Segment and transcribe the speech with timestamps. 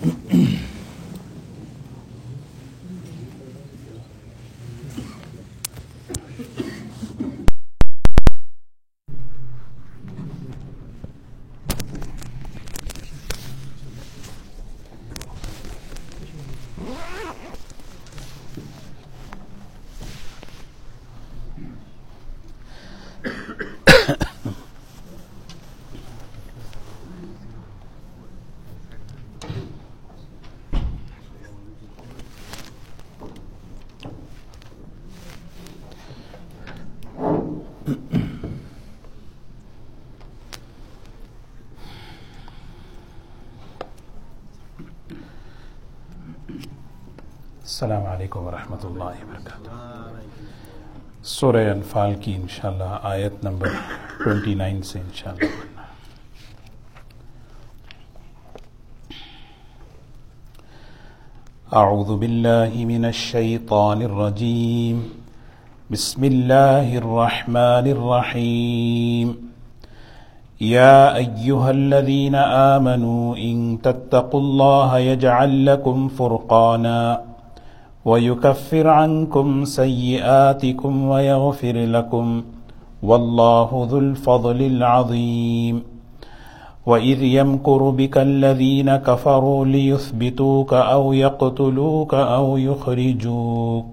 [0.00, 0.56] Mm-hmm.
[47.82, 49.70] السلام علیکم ورحمۃ اللہ وبرکاتہ۔
[51.22, 53.68] سورہ انفال کی انشاءاللہ آیت نمبر
[54.26, 55.46] 29 سے انشاءاللہ۔
[61.72, 65.00] اعوذ باللہ من الشیطان الرجیم۔
[65.90, 69.32] بسم اللہ الرحمن الرحیم۔
[70.60, 72.34] يا أيها الذين
[72.74, 77.16] آمنوا إن تتقوا الله يجعل لكم فرقانا۔
[78.04, 82.42] ويكفر عنكم سيئاتكم ويغفر لكم
[83.02, 85.82] والله ذو الفضل العظيم.
[86.86, 93.86] وإذ يمكر بك الذين كفروا ليثبتوك أو يقتلوك أو يخرجوك.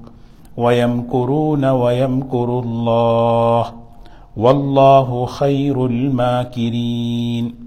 [0.57, 3.65] ويمكرون ويمكر الله.
[4.37, 7.66] والله خير الماكرين.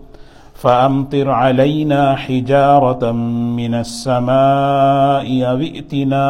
[0.61, 5.61] فأمطر علينا حجارة من السماء أو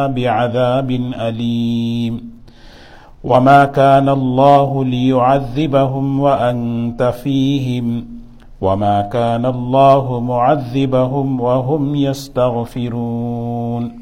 [0.06, 0.90] بعذاب
[1.20, 2.32] أليم.
[3.24, 8.04] وما كان الله ليعذبهم وأنت فيهم.
[8.60, 14.01] وما كان الله معذبهم وهم يستغفرون.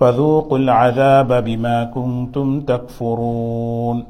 [0.00, 4.04] فذوقوا العذاب بما كنتم تكفرون.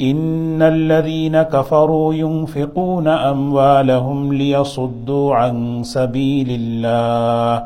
[0.00, 7.64] إن الذين كفروا ينفقون أموالهم ليصدوا عن سبيل الله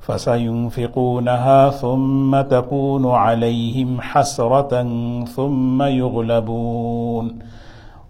[0.00, 4.86] فسينفقونها ثم تكون عليهم حسرة
[5.24, 7.38] ثم يغلبون.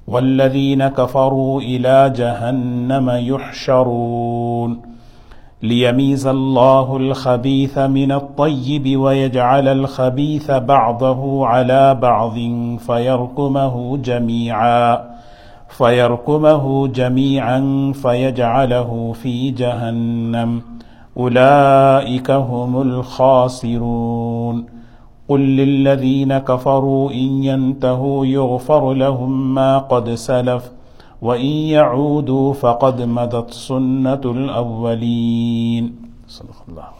[0.08, 4.95] والذين كفروا إلى جهنم يحشرون.
[5.62, 12.34] ليميز الله الخبيث من الطيب ويجعل الخبيث بعضه على بعض
[12.78, 15.16] فيركمه جميعا
[15.68, 20.62] فيركمه جميعا فيجعله في جهنم.
[21.16, 24.66] أولئك هم الخاسرون.
[25.28, 30.75] قل للذين كفروا إن ينتهوا يغفر لهم ما قد سلف.
[31.22, 35.87] وَإِن يَعُودُوا فَقَدْ مَدَتْ سُنَّةُ الْأَوَّلِينَ
[36.28, 36.97] صدق اللہ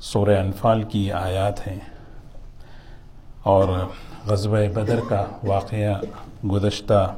[0.00, 1.78] سورہ انفال کی آیات ہیں
[3.42, 3.68] اور
[4.26, 6.00] غزوہ بدر کا واقعہ
[6.46, 7.14] گزشتہ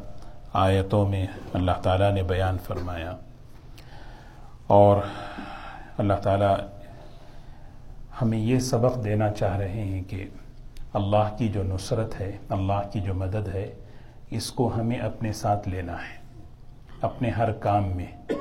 [0.53, 3.17] آیتوں میں اللہ تعالیٰ نے بیان فرمایا۔
[4.67, 4.97] اور
[5.99, 6.57] اللہ تعالیٰ
[8.23, 10.29] ہمیں یہ سبق دینا چاہ رہے ہیں کہ
[10.95, 13.75] اللہ کی جو نصرت ہے، اللہ کی جو مدد ہے،
[14.31, 16.43] اس کو ہمیں اپنے ساتھ لینا ہے،
[17.01, 18.33] اپنے ہر کام میں۔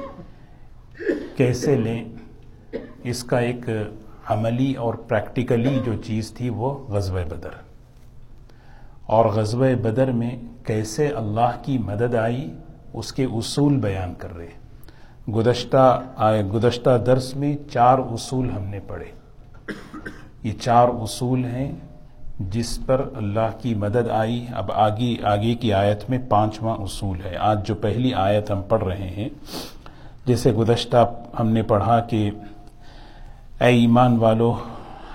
[1.37, 2.05] کیسے لیں؟
[3.03, 3.69] اس کا ایک
[4.25, 7.49] عملی اور پریکٹیکلی جو چیز تھی وہ غزوہ بدر۔
[9.05, 12.53] اور غزوہ بدر میں کیسے اللہ کی مدد آئی،
[12.93, 14.49] اس کے اصول بیان کر رہے۔
[15.31, 16.03] گزشتہ
[16.53, 19.11] گزشتہ درس میں چار اصول ہم نے پڑھے۔
[20.43, 21.75] یہ چار اصول ہیں
[22.39, 27.35] جس پر اللہ کی مدد آئی۔ اب آگے آگے کی آیت میں پانچواں اصول ہے۔
[27.37, 29.29] آج جو پہلی آیت ہم پڑھ رہے ہیں،
[30.25, 32.31] جیسے گزشتہ ہم نے پڑھا کہ،
[33.61, 34.55] اے ایمان والو،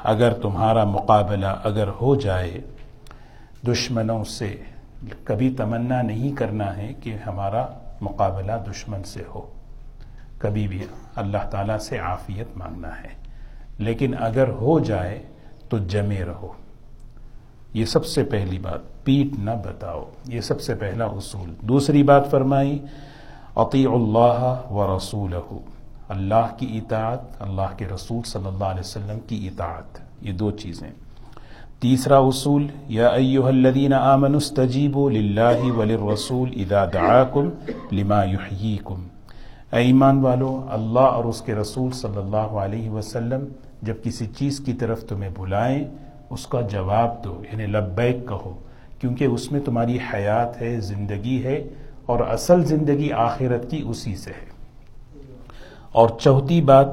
[0.04, 2.60] اگر تمہارا مقابلہ اگر ہو جائے،
[3.66, 4.56] دشمنوں سے
[5.24, 7.66] کبھی تمنا نہیں کرنا ہے کہ ہمارا
[8.00, 9.50] مقابلہ دشمن سے ہو۔
[10.38, 10.84] کبھی بھی
[11.16, 13.08] اللہ تعالیٰ سے عافیت مانگنا ہے۔
[13.78, 15.22] لیکن اگر ہو جائے
[15.68, 16.52] تو جمے رہو۔
[17.74, 22.30] یہ سب سے پہلی بات، پیٹ نہ بتاؤ، یہ سب سے پہلا اصول۔ دوسری بات
[22.30, 22.78] فرمائی
[23.56, 25.34] عطیع اللہ و رسول
[26.08, 30.90] اللہ کی اطاعت، اللہ کے رسول صلی اللہ علیہ وسلم کی اطاعت۔ یہ دو چیزیں۔
[31.80, 37.48] تیسرا اصول، یا ایوہ الذین آمنوا استجیبوا للہ وللرسول اذا دعاکم
[37.92, 39.06] لما یحییکم۔
[39.72, 43.44] اے ایمان والو، اللہ اور اس کے رسول صلی اللہ علیہ وسلم
[43.82, 45.84] جب کسی چیز کی طرف تمہیں بلائیں
[46.30, 48.58] اس کا جواب دو یعنی لبیک کہو،
[49.00, 51.64] کیونکہ اس میں تمہاری حیات ہے، زندگی ہے،
[52.06, 54.50] اور اصل زندگی آخرت کی اسی سے ہے۔
[55.92, 56.86] اور چوتھی بات،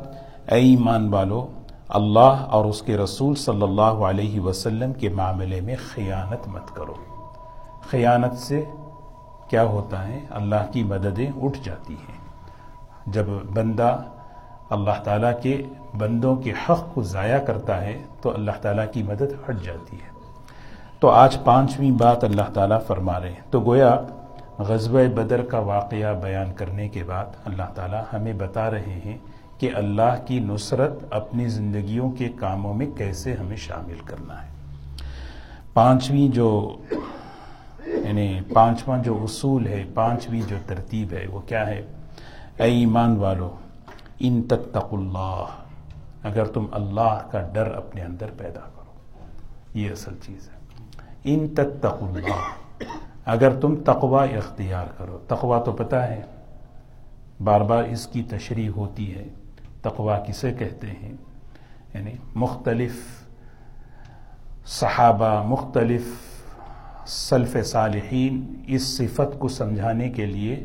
[0.52, 1.48] اے ایمان والو،
[1.90, 6.94] اللہ اور اس کے رسول صلی اللہ علیہ وسلم کے معاملے میں خیانت مت کرو۔
[7.82, 8.64] خیانت سے
[9.50, 12.18] کیا ہوتا ہے؟ اللہ کی مددیں اٹھ جاتی ہیں۔
[13.08, 13.98] جب بندہ
[14.76, 15.62] اللہ تعالیٰ کے
[15.98, 20.16] بندوں کے حق کو ضائع کرتا ہے تو اللہ تعالیٰ کی مدد ہٹ جاتی ہے۔
[21.00, 23.96] تو آج پانچویں بات اللہ تعالیٰ فرما رہے ہیں۔ تو گویا
[24.60, 29.18] غزوہ بدر کا واقعہ بیان کرنے کے بعد اللہ تعالیٰ ہمیں بتا رہے ہیں
[29.58, 34.48] کہ اللہ کی نصرت اپنی زندگیوں کے کاموں میں کیسے ہمیں شامل کرنا ہے۔
[35.74, 36.76] پانچویں جو
[37.86, 41.82] یعنی پانچواں جو اصول ہے، پانچویں جو ترتیب ہے، وہ کیا ہے؟
[42.58, 43.50] اے ایمان والو
[44.20, 45.46] ان تتق اللہ،
[46.24, 48.94] اگر تم اللہ کا ڈر اپنے اندر پیدا کرو۔
[49.74, 50.58] یہ اصل چیز ہے۔
[51.24, 52.42] ان تتق اللہ،
[53.26, 56.22] اگر تم تقوا اختیار کرو۔ تقوا تو پتہ ہے،
[57.44, 59.26] بار بار اس کی تشریح ہوتی ہے۔
[59.82, 61.14] تقوا کسے کہتے ہیں؟
[61.94, 62.94] یعنی مختلف
[64.66, 66.04] صحابہ، مختلف
[67.08, 70.64] سلف صالحین اس صفت کو سمجھانے کے لیے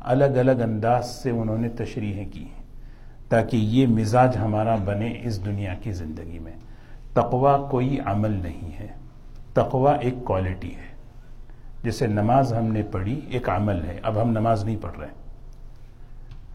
[0.00, 2.57] الگ الگ انداز سے انہوں نے تشریحیں کی ہیں۔
[3.28, 6.52] تاکہ یہ مزاج ہمارا بنے اس دنیا کی زندگی میں۔
[7.12, 8.86] تقوا کوئی عمل نہیں ہے
[9.52, 10.88] تقوا ایک کوالٹی ہے۔
[11.82, 15.08] جیسے نماز ہم نے پڑھی ایک عمل ہے۔ اب ہم نماز نہیں پڑھ رہے۔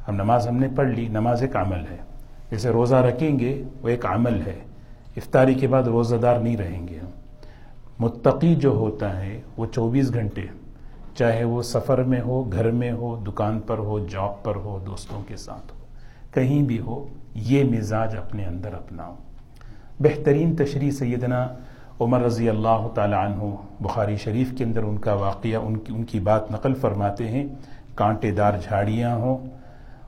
[0.08, 1.98] ہم نماز ہم نے پڑھ لی، نماز ایک عمل ہے۔
[2.52, 4.60] جیسے روزہ رکھیں گے، وہ ایک عمل ہے۔
[5.18, 7.10] افطاری کے بعد روزہ دار نہیں رہیں گے ہم۔
[8.00, 10.42] متقی جو ہوتا ہے، وہ چوبیس گھنٹے،
[11.16, 15.24] چاہے وہ سفر میں ہو، گھر میں ہو، دکان پر ہو، جاب پر ہو، دوستوں
[15.28, 15.83] کے ساتھ ہو۔
[16.34, 19.16] کہیں بھی ہو، یہ مزاج اپنے اندر اپناؤ۔
[20.00, 21.48] بہترین تشریح سیدنا
[22.00, 23.44] عمر رضی اللہ تعالی عنہ
[23.80, 27.48] بخاری شریف کے اندر ان کا واقعہ، ان کی ان کی بات نقل فرماتے ہیں۔
[27.96, 29.38] کانٹے دار جھاڑیاں ہوں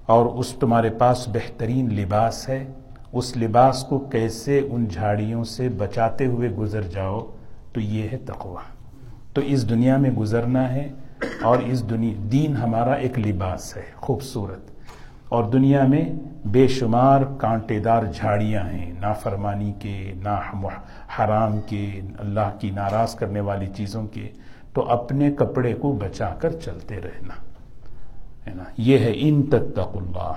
[0.06, 2.66] اور اس تمہارے پاس بہترین لباس ہے۔
[3.14, 7.32] اس لباس کو کیسے ان جھاڑیوں سے بچاتے ہوئے گزر جاؤ،
[7.74, 8.78] تو یہ ہے تقوی۔
[9.34, 10.90] تو اس دنیا میں گزرنا ہے
[11.42, 14.75] اور اس دنیا دین ہمارا ایک لباس ہے، خوبصورت۔
[15.30, 16.10] اور دنیا میں
[16.46, 20.40] بے شمار کانٹے دار جھاڑیاں ہیں، نافرمانی کے نا
[21.20, 24.30] حرام کے، اللہ کی ناراض کرنے والی چیزوں کے،
[24.74, 27.34] تو اپنے کپڑے کو بچا کر چلتے رہنا،
[28.48, 30.32] ہے نا؟ یہ ہے ان تتق اللہ۔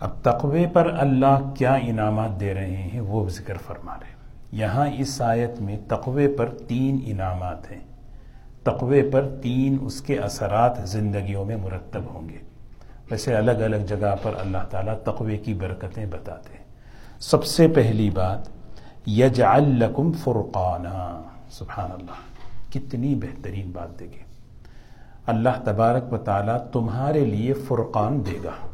[0.00, 4.14] اب تقوی پر اللہ کیا انعامات دے رہے ہیں وہ ذکر فرما رہے
[4.52, 7.80] یہاں اس آیت میں تقوی پر تین انعامات ہیں۔
[8.62, 12.49] تقوی پر تین اس کے اثرات زندگیوں میں مرتب ہوں گے۔
[13.10, 16.64] ویسے الگ الگ جگہ پر اللہ تعالیٰ تقوی کی برکتیں بتاتے ہیں۔
[17.20, 18.38] سب سے پہلی بات،
[19.06, 22.30] یجعل لکم فرقانا۔ سبحان اللہ
[22.72, 24.06] کتنی بہترین بات دے
[25.26, 28.66] اللہ تبارک و تعالیٰ تمہارے لیے فرقان دے گا۔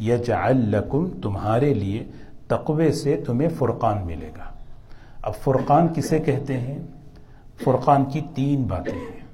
[0.00, 2.04] یجعل لکم تمہارے لیے
[2.46, 4.52] تقوی سے تمہیں فرقان ملے گا۔
[5.22, 6.78] اب فرقان کسے کہتے ہیں؟
[7.64, 9.26] فرقان کی تین باتیں ہیں۔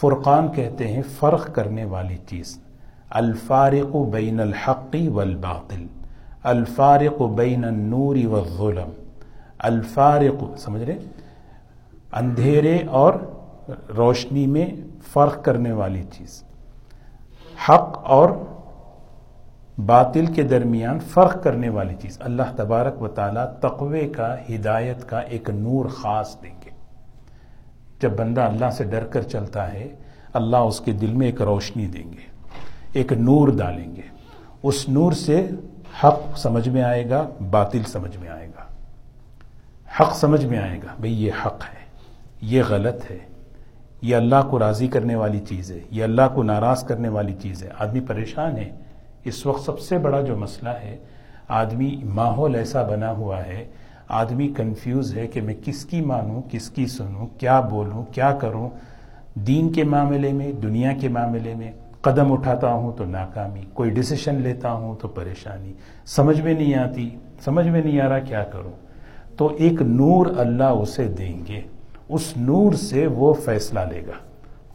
[0.00, 2.67] فرقان کہتے ہیں فرق کرنے والی چیز۔
[3.10, 5.86] الفارق بین الحق والباطل،
[6.42, 8.90] الفارق بین النور والظلم،
[9.58, 10.98] الفارق، سمجھ رہے؟
[12.12, 13.12] اندھیرے اور
[13.96, 14.66] روشنی میں
[15.12, 16.44] فرق کرنے والی چیز۔
[17.68, 18.30] حق اور
[19.78, 25.18] باطل کے درمیان فرق کرنے والی چیز۔ اللہ تبارک و تعالیٰ تقوی کا، ہدایت کا
[25.18, 26.70] ایک نور خاص دیں گے۔
[28.00, 29.88] جب بندہ اللہ سے ڈر کر چلتا ہے،
[30.32, 32.37] اللہ اس کے دل میں ایک روشنی دیں گے۔
[32.92, 34.02] ایک نور ڈالیں گے۔
[34.62, 35.48] اس نور سے
[36.04, 38.64] حق سمجھ میں آئے گا، باطل سمجھ میں آئے گا۔
[40.00, 41.84] حق سمجھ میں آئے گا، بھئی یہ حق ہے،
[42.40, 43.18] یہ غلط ہے،
[44.02, 47.62] یہ اللہ کو راضی کرنے والی چیز ہے، یہ اللہ کو ناراض کرنے والی چیز
[47.62, 48.70] ہے۔ آدمی پریشان ہے۔
[49.24, 50.96] اس وقت سب سے بڑا جو مسئلہ ہے،
[51.48, 53.66] آدمی ماحول ایسا بنا ہوا ہے،
[54.08, 58.68] آدمی کنفیوز ہے کہ میں کس کی مانوں، کس کی سنوں، کیا بولوں، کیا کروں۔
[59.34, 64.34] دین کے معاملے میں، دنیا کے معاملے میں قدم اٹھاتا ہوں تو ناکامی، کوئی ڈسیشن
[64.34, 65.72] لیتا ہوں تو پریشانی۔
[66.06, 67.10] سمجھ میں نہیں آتی،
[67.44, 68.72] سمجھ میں نہیں آ رہا، کیا کروں؟
[69.36, 71.60] تو ایک نور اللہ اسے دیں گے،
[72.08, 74.12] اس نور سے وہ فیصلہ لے گا،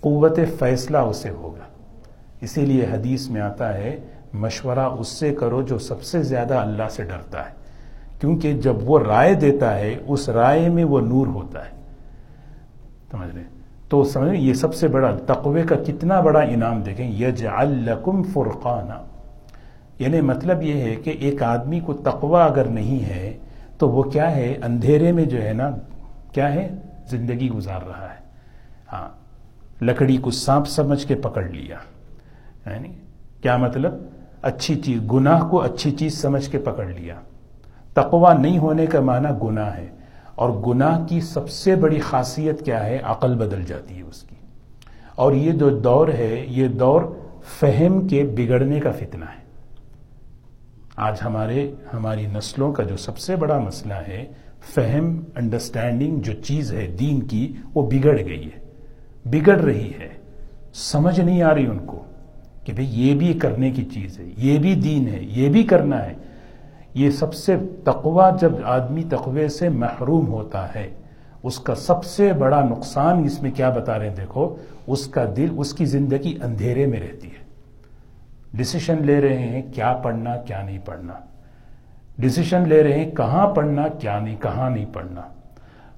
[0.01, 1.63] قوت فیصلہ اسے ہوگا۔
[2.41, 3.99] اسی لیے حدیث میں آتا ہے،
[4.33, 7.53] مشورہ اس سے کرو جو سب سے زیادہ اللہ سے ڈرتا ہے۔
[8.19, 11.71] کیونکہ جب وہ رائے دیتا ہے، اس رائے میں وہ نور ہوتا ہے۔
[13.11, 13.43] سمجھ رہے
[13.93, 19.03] تو سمجھ یہ سب سے بڑا تقوی کا کتنا بڑا انعام دیکھیں، یجعل لکم فرقانا۔
[19.99, 23.37] یعنی مطلب یہ ہے کہ ایک آدمی کو تقوی اگر نہیں ہے،
[23.77, 25.69] تو وہ کیا ہے؟ اندھیرے میں جو ہے نا،
[26.31, 26.75] کیا ہے؟
[27.09, 28.21] زندگی گزار رہا ہے۔
[28.93, 29.09] ہاں
[29.83, 31.77] لکڑی کو سانپ سمجھ کے پکڑ لیا۔
[32.69, 32.89] یعنی
[33.41, 33.93] کیا مطلب؟
[34.41, 37.15] اچھی چیز، گناہ کو اچھی چیز سمجھ کے پکڑ لیا۔
[37.93, 40.02] تقوی نہیں ہونے کا معنی گناہ ہے۔
[40.35, 44.35] اور گناہ کی سب سے بڑی خاصیت کیا ہے؟ عقل بدل جاتی ہے اس کی۔
[45.15, 47.01] اور یہ جو دور ہے، یہ دور
[47.59, 49.43] فہم کے بگڑنے کا فتنہ ہے۔
[50.95, 54.25] آج ہمارے، ہماری نسلوں کا جو سب سے بڑا مسئلہ ہے،
[54.73, 58.63] فہم انڈرسٹینڈنگ جو چیز ہے دین کی، وہ بگڑ گئی ہے۔
[59.25, 60.09] بگڑ رہی ہے۔
[60.73, 62.05] سمجھ نہیں آ رہی ان کو
[62.63, 66.05] کہ بھئی یہ بھی کرنے کی چیز ہے، یہ بھی دین ہے، یہ بھی کرنا
[66.05, 66.13] ہے۔
[66.93, 70.89] یہ سب سے تقوی جب آدمی تقوی سے محروم ہوتا ہے،
[71.43, 74.55] اس کا سب سے بڑا نقصان اس میں کیا بتا رہے ہیں دیکھو،
[74.87, 77.43] اس کا دل، اس کی زندگی اندھیرے میں رہتی ہے۔
[78.53, 81.13] ڈسیشن لے رہے ہیں کیا پڑھنا، کیا نہیں پڑھنا۔
[82.19, 85.21] ڈسیشن لے رہے ہیں کہاں پڑھنا، کیا نہیں، کہاں نہیں پڑھنا۔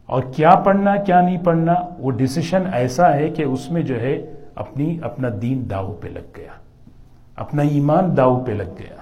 [0.05, 4.25] اور کیا پڑھنا، کیا نہیں پڑھنا، وہ ڈسیشن ایسا ہے کہ اس میں جو ہے
[4.55, 6.51] اپنی، اپنا دین داؤ پہ لگ گیا۔
[7.35, 8.95] اپنا ایمان داؤ پہ لگ گیا۔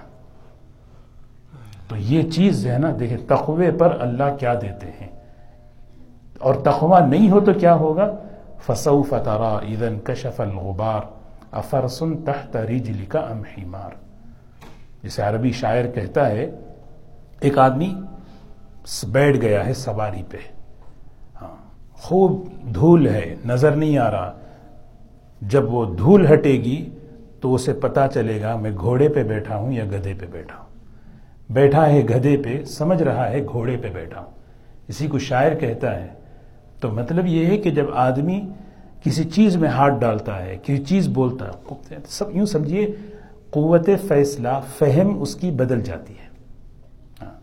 [1.88, 5.08] تو یہ چیز ہے نا، دیکھیں، تقوی پر اللہ کیا دیتے ہیں؟
[6.40, 8.16] اور تقوی نہیں ہو تو کیا ہوگا؟
[8.66, 11.02] فسو فترا ایدن کشف الغبار
[11.52, 13.90] افرسن تحت رجل کا ام حمار؟
[15.04, 16.52] جسے عربی شاعر کہتا ہے،
[17.40, 17.94] ایک آدمی
[19.04, 20.38] بیٹھ گیا ہے سواری پہ۔
[21.42, 21.56] ہاں
[21.94, 24.34] خوب دھول ہے، نظر نہیں آ رہا۔
[25.42, 26.90] جب وہ دھول ہٹے گی
[27.42, 30.63] تو اسے پتا چلے گا، میں گھوڑے پہ بیٹھا ہوں یا گدے پہ بیٹھا ہوں۔
[31.54, 34.32] بیٹھا ہے گدے پہ، سمجھ رہا ہے گھوڑے پہ بیٹھا ہوں۔
[34.88, 36.08] اسی کو شاعر کہتا ہے،
[36.80, 38.42] تو مطلب یہ ہے کہ جب آدمی
[39.04, 42.96] کسی چیز میں ہاتھ ڈالتا ہے، کسی چیز بولتا ہے سب یوں سمجھیے،
[43.50, 46.28] قوت فیصلہ، فہم اس کی بدل جاتی ہے۔
[47.22, 47.40] ہاں،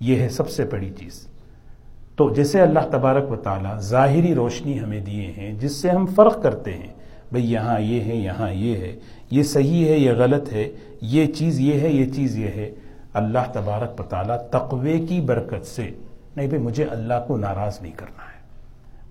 [0.00, 1.26] یہ ہے سب سے بڑی چیز۔
[2.16, 6.42] تو جیسے اللہ تبارک و تعالیٰ ظاہری روشنی ہمیں دیے ہیں، جس سے ہم فرق
[6.42, 6.92] کرتے ہیں،
[7.32, 8.96] بھئی یہاں یہ ہے، یہاں یہ ہے،
[9.30, 10.68] یہ صحیح ہے، یہ غلط ہے،
[11.00, 12.70] یہ چیز یہ ہے، یہ چیز یہ ہے۔
[13.16, 15.90] اللہ تبارک تعالیٰ تقوی کی برکت سے،
[16.36, 18.36] نہیں بھائی، مجھے اللہ کو ناراض نہیں کرنا ہے۔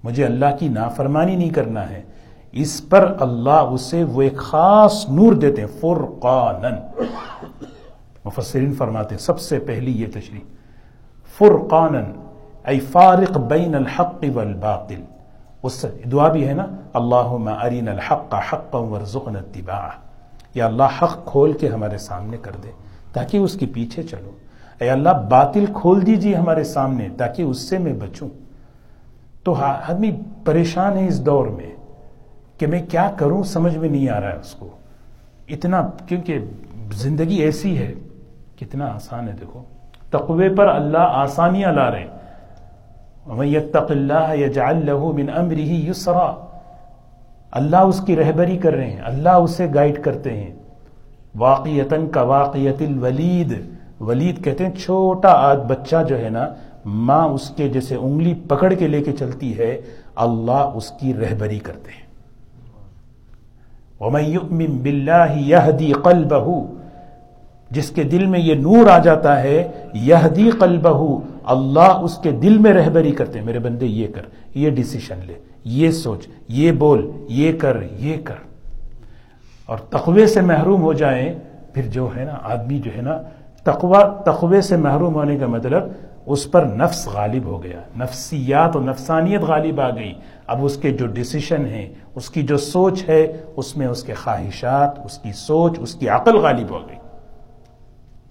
[0.03, 2.01] مجھے اللہ کی نافرمانی نہیں کرنا ہے۔
[2.51, 7.01] اس پر اللہ اسے وہ ایک خاص نور دیتے ہیں فرقانن
[8.25, 10.39] مفسرین فرماتے ہیں، سب سے پہلی یہ تشریح
[11.37, 12.11] فرقانن
[12.65, 15.01] ای فارق بین الحق والباطل۔
[15.63, 19.89] اس دعا بھی ہے نا، اللہم ارین الحق حقا ورزقنا اتباعہ۔
[20.53, 22.71] یا اللہ، حق کھول کے ہمارے سامنے کر دے۔
[23.15, 24.31] تاکہ اس کے پیچھے چلو۔
[24.81, 28.29] اے اللہ، باطل کھول دیجیے ہمارے سامنے تاکہ اس سے میں بچوں۔
[29.43, 30.11] تو آدمی
[30.45, 31.75] پریشان ہے اس دور میں
[32.57, 34.69] کہ میں کیا کروں، سمجھ میں نہیں آ رہا ہے اس کو۔
[35.49, 36.39] اتنا، کیونکہ
[36.91, 37.93] زندگی ایسی ہے
[38.59, 39.63] کتنا آسان ہے، دیکھو۔
[40.09, 42.05] تقوی پر اللہ آسانیاں لا رہے
[43.43, 46.45] يتق اللہ يجعل له من امره يسرا۔
[47.51, 50.51] اللہ اس کی رہبری کر رہے ہیں، اللہ اسے گائیڈ کرتے ہیں۔
[51.35, 53.53] واقعیتن کا واقعیت الولید۔
[53.99, 56.47] ولید کہتے ہیں چھوٹا آد بچہ جو ہے نا،
[56.85, 59.81] ماں اس کے جیسے انگلی پکڑ کے لے کے چلتی ہے،
[60.15, 62.05] اللہ اس کی رہبری کرتے ہیں۔
[63.99, 66.63] وَمَن يُؤْمِن بِاللَّهِ يَهْدِي قَلْبَهُ،
[67.71, 72.57] جس کے دل میں یہ نور آ جاتا ہے یہدی قلبہ اللہ اس کے دل
[72.57, 74.21] میں رہبری کرتے ہیں۔ میرے بندے، یہ کر،
[74.55, 78.54] یہ ڈیسیشن لے، یہ سوچ، یہ بول، یہ کر یہ کر۔
[79.65, 81.39] اور تقوی سے محروم ہو جائیں،
[81.73, 83.21] پھر جو ہے نا، آدمی جو ہے نا،
[83.63, 85.83] تقوی تقوی سے محروم ہونے کا مطلب
[86.25, 90.13] اس پر نفس غالب ہو گیا۔ نفسیات و نفسانیت غالب آ گئی۔
[90.47, 94.13] اب اس کے جو ڈسیشن ہیں، اس کی جو سوچ ہے، اس میں اس کے
[94.13, 96.95] خواہشات، اس کی سوچ، اس کی عقل غالب ہو گئی۔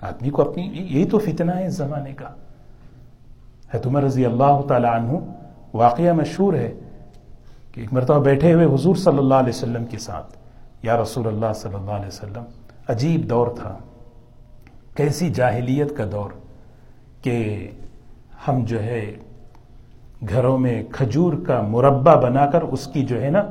[0.00, 2.28] آدمی کو اپنی، یہی تو فتنہ ہے اس زمانے کا۔
[3.74, 5.12] ہے تمہر رضی اللہ تعالی عنہ
[5.74, 6.72] واقعہ مشہور ہے
[7.72, 10.43] کہ ایک مرتبہ بیٹھے ہوئے حضور صلی اللہ علیہ وسلم کے ساتھ۔
[10.84, 12.42] یا رسول اللہ صلی اللہ علیہ وسلم،
[12.88, 13.78] عجیب دور تھا۔
[14.96, 16.30] کیسی جاہلیت کا دور
[17.22, 17.68] کہ
[18.48, 19.14] ہم جو ہے
[20.28, 23.42] گھروں میں کھجور کا مربع بنا کر اس کی جو ہے نا،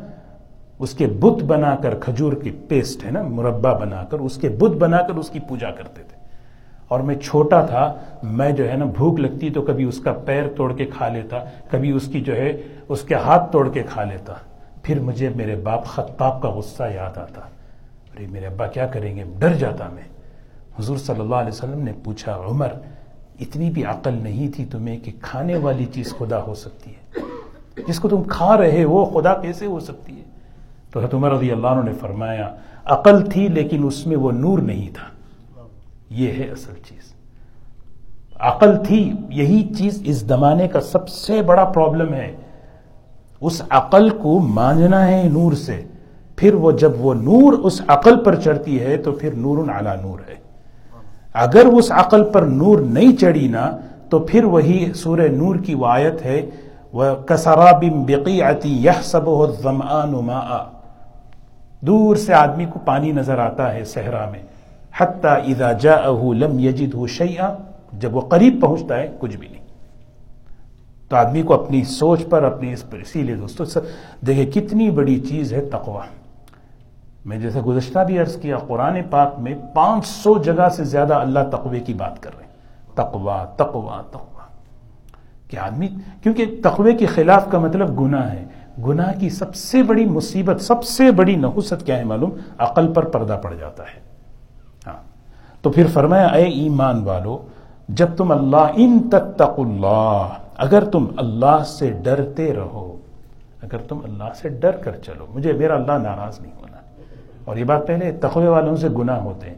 [0.80, 4.50] اس کے بت بنا کر کھجور کی پیسٹ ہے نا، مربع بنا کر اس کے
[4.50, 6.18] بت بنا کر اس کی پوجا کرتے تھے۔
[6.88, 10.44] اور میں چھوٹا تھا، میں جو ہے نا، بھوک لگتی تو کبھی اس کا پیر
[10.58, 11.38] توڑ کے کھا لیتا،
[11.72, 14.34] کبھی اس کی جو ہے، اس کے ہاتھ توڑ کے کھا لیتا۔
[14.84, 17.42] پھر مجھے میرے باپ خطاب کا غصہ یاد آتا۔
[18.16, 20.04] ارے میرے ابا کیا کریں گے؟ ڈر جاتا میں۔
[20.80, 22.68] حضور صلی اللہ علیہ وسلم نے پوچھا، عمر،
[23.40, 27.20] اتنی بھی عقل نہیں تھی تمہیں کہ کھانے والی چیز خدا ہو سکتی ہے؟
[27.88, 30.24] جس کو تم کھا رہے ہو، خدا کیسے ہو سکتی ہے؟
[30.92, 34.60] تو حضرت عمر رضی اللہ عنہ نے فرمایا، عقل تھی لیکن اس میں وہ نور
[34.60, 35.08] نہیں تھا۔
[36.10, 37.13] یہ ہے اصل چیز۔
[38.40, 42.36] عقل تھی، یہی چیز اس زمانے کا سب سے بڑا پرابلم ہے۔
[43.43, 45.83] اس عقل کو ماننا ہے نور سے۔
[46.35, 50.19] پھر وہ جب وہ نور اس عقل پر چڑھتی ہے تو پھر نور اعلی نور
[50.29, 50.35] ہے۔
[51.33, 53.77] اگر اس عقل پر نور نہیں چڑھی نا،
[54.09, 56.41] تو پھر وہی سورہ نور کی وایت ہے
[56.93, 58.05] وہ کسرا بم
[58.47, 59.55] آتی یہ سب ہو
[61.81, 64.39] دور سے آدمی کو پانی نظر آتا ہے صحرا میں۔
[64.97, 67.53] حتیٰ اذا جاءه لم يجده شيئا
[67.93, 69.62] جب وہ قریب پہنچتا ہے، کچھ بھی نہیں۔
[71.13, 73.63] تو آدمی کو اپنی سوچ پر، اپنی اس پر، اسی لیے دوستو
[74.27, 76.15] دیکھیں کتنی بڑی چیز ہے تقوی۔
[77.25, 81.39] میں جیسے گزشتہ بھی عرض کیا، قرآن پاک میں پانچ سو جگہ سے زیادہ اللہ
[81.51, 82.51] تقوی کی بات کر رہے ہیں۔
[82.96, 84.41] تقوی تقوی تقوی۔
[85.48, 85.88] کہ آدمی،
[86.24, 88.46] کیونکہ تقوی کے خلاف کا مطلب گناہ ہے۔
[88.88, 93.05] گناہ کی سب سے بڑی مصیبت، سب سے بڑی نحوست کیا ہے معلوم؟ عقل پر
[93.05, 94.00] پردہ پڑ جاتا ہے۔
[94.88, 95.03] ہاں۔
[95.62, 97.38] تو پھر فرمایا، اے ایمان والو،
[97.89, 102.98] جب تم اللہ، ان تتق اللہ اگر تم اللہ سے ڈرتے رہو،
[103.62, 106.77] اگر تم اللہ سے ڈر کر چلو، مجھے میرا اللہ ناراض نہیں ہونا۔
[107.45, 109.55] اور یہ بات پہلے تقوی والوں سے گناہ ہوتے ہیں،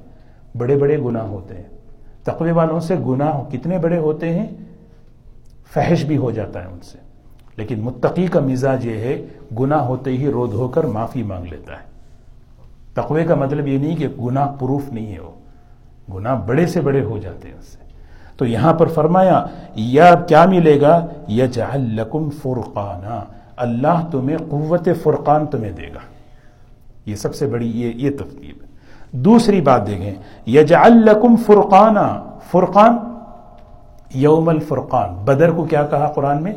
[0.57, 1.63] بڑے بڑے گناہ ہوتے ہیں۔
[2.23, 4.47] تقوی والوں سے گناہ کتنے بڑے ہوتے ہیں؟
[5.73, 6.97] فحش بھی ہو جاتا ہے ان سے۔
[7.55, 9.25] لیکن متقی کا مزاج یہ ہے،
[9.59, 11.85] گناہ ہوتے ہی رو دھو کر معافی مانگ لیتا ہے۔
[12.93, 15.31] تقوی کا مطلب یہ نہیں کہ گناہ پروف نہیں ہے وہ،
[16.13, 17.84] گناہ بڑے سے بڑے ہو جاتے ہیں اس سے۔
[18.37, 19.45] تو یہاں پر فرمایا،
[19.75, 21.05] یا کیا ملے گا؟
[21.75, 23.23] لکم فرقانا،
[23.57, 25.99] اللہ تمہیں قوت فرقان تمہیں دے گا۔
[27.05, 28.55] یہ سب سے بڑی یہ یہ تفکیب
[29.11, 30.13] دوسری بات دیکھیں،
[30.47, 32.97] یجعل لکم فرقانا، فرقان
[34.13, 36.53] یوم الفرقان۔ بدر کو کیا کہا قرآن میں؟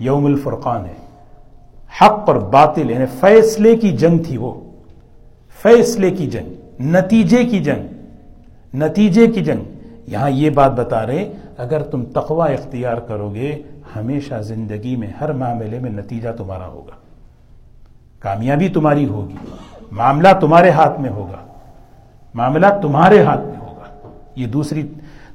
[0.00, 0.94] یوم الفرقان ہے۔
[2.00, 4.60] حق پر باطل یعنی فیصلے کی جنگ تھی وہ۔
[5.62, 7.86] فیصلے کی جنگ، نتیجے کی جنگ،
[8.76, 9.73] نتیجے کی جنگ۔
[10.06, 13.62] یہاں یہ بات بتا رہے اگر تم تقوی اختیار کرو گے،
[13.96, 16.96] ہمیشہ زندگی میں ہر معاملے میں نتیجہ تمہارا ہوگا۔
[18.18, 19.36] کامیابی تمہاری ہوگی،
[19.92, 21.46] معاملہ تمہارے ہاتھ میں ہوگا،
[22.34, 24.88] معاملہ تمہارے ہاتھ میں ہوگا۔ یہ دوسری،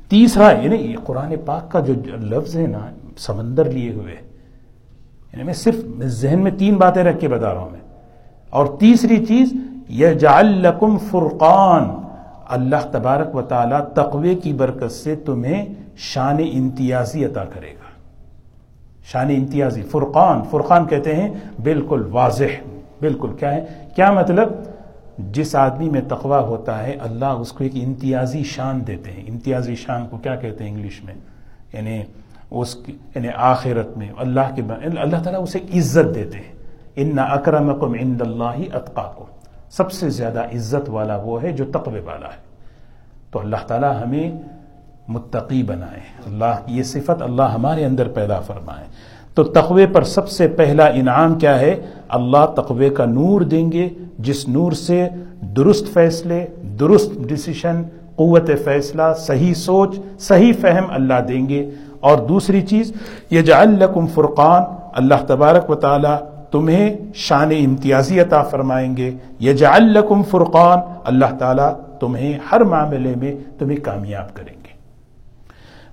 [0.09, 4.15] تیسرا یعنی یہ قرآن پاک کا جو لفظ ہے نا، سمندر لیے ہوئے۔
[5.33, 7.79] یعنی میں صرف ذہن میں تین باتیں رکھ کے بتا رہا ہوں میں۔
[8.49, 9.53] اور تیسری چیز
[9.87, 10.07] یہ
[11.11, 12.08] فرقان
[12.49, 17.89] اللہ تبارک و تعالی تقوی کی برکت سے تمہیں شان امتیازی عطا کرے گا۔
[19.03, 21.33] شان امتیازی، فرقان فرقان کہتے ہیں
[21.63, 22.69] بالکل واضح،
[23.01, 24.49] بالکل کیا ہے؟ کیا مطلب؟
[25.17, 29.75] جس آدمی میں تقوی ہوتا ہے، اللہ اس کو ایک امتیازی شان دیتے ہیں۔ امتیازی
[29.75, 31.13] شان کو کیا کہتے ہیں انگلش میں؟
[31.73, 32.03] یعنی
[32.51, 32.77] اس
[33.15, 34.61] یعنی آخرت میں اللہ کے
[34.99, 36.53] اللہ تعالیٰ اسے عزت دیتے ہیں۔
[36.95, 39.23] ان اکرمکم عند اللہ اتقاکم۔
[39.69, 42.49] سب سے زیادہ عزت والا وہ ہے جو تقوی والا ہے۔
[43.31, 44.31] تو اللہ تعالیٰ ہمیں
[45.07, 48.85] متقی بنائے۔ اللہ، یہ صفت اللہ ہمارے اندر پیدا فرمائے۔
[49.33, 51.79] تو تقوی پر سب سے پہلا انعام کیا ہے؟
[52.09, 55.09] اللہ تقوی کا نور دیں گے، جس نور سے
[55.41, 56.47] درست فیصلے،
[56.79, 57.83] درست ڈسیشن
[58.15, 62.93] قوت فیصلہ، صحیح سوچ، صحیح فہم اللہ دیں گے۔ اور دوسری چیز
[63.29, 63.63] یہ جا
[64.15, 71.35] فرقان، اللہ تبارک و تعالی تمہیں شان امتیازی عطا فرمائیں گے۔ یجعل لکم فرقان، اللہ
[71.39, 74.69] تعالیٰ تمہیں ہر معاملے میں تمہیں کامیاب کریں گے۔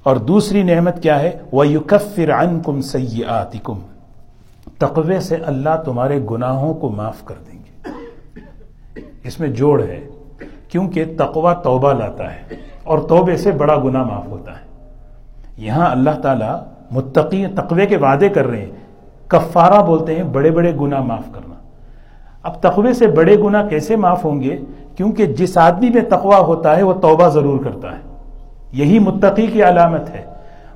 [0.02, 2.60] اور دوسری نعمت کیا ہے؟ وہ یوکفر ان
[4.78, 7.90] تقوی سے اللہ تمہارے گناہوں کو معاف کر دیں گے۔
[9.24, 10.08] اس میں جوڑ ہے،
[10.68, 12.42] کیونکہ تقوی توبہ لاتا ہے
[12.84, 14.66] اور توبے سے بڑا گناہ معاف ہوتا ہے۔
[15.56, 18.85] یہاں اللہ تعالیٰ متقی، تقوی کے وعدے کر رہے ہیں۔
[19.28, 21.54] کفارہ بولتے ہیں، بڑے بڑے گناہ معاف کرنا۔
[22.42, 24.56] اب تقوی سے بڑے گناہ کیسے معاف ہوں گے؟
[24.96, 28.16] کیونکہ جس آدمی میں تقوی ہوتا ہے، وہ توبہ ضرور کرتا ہے۔
[28.72, 30.24] یہی متقی کی علامت ہے۔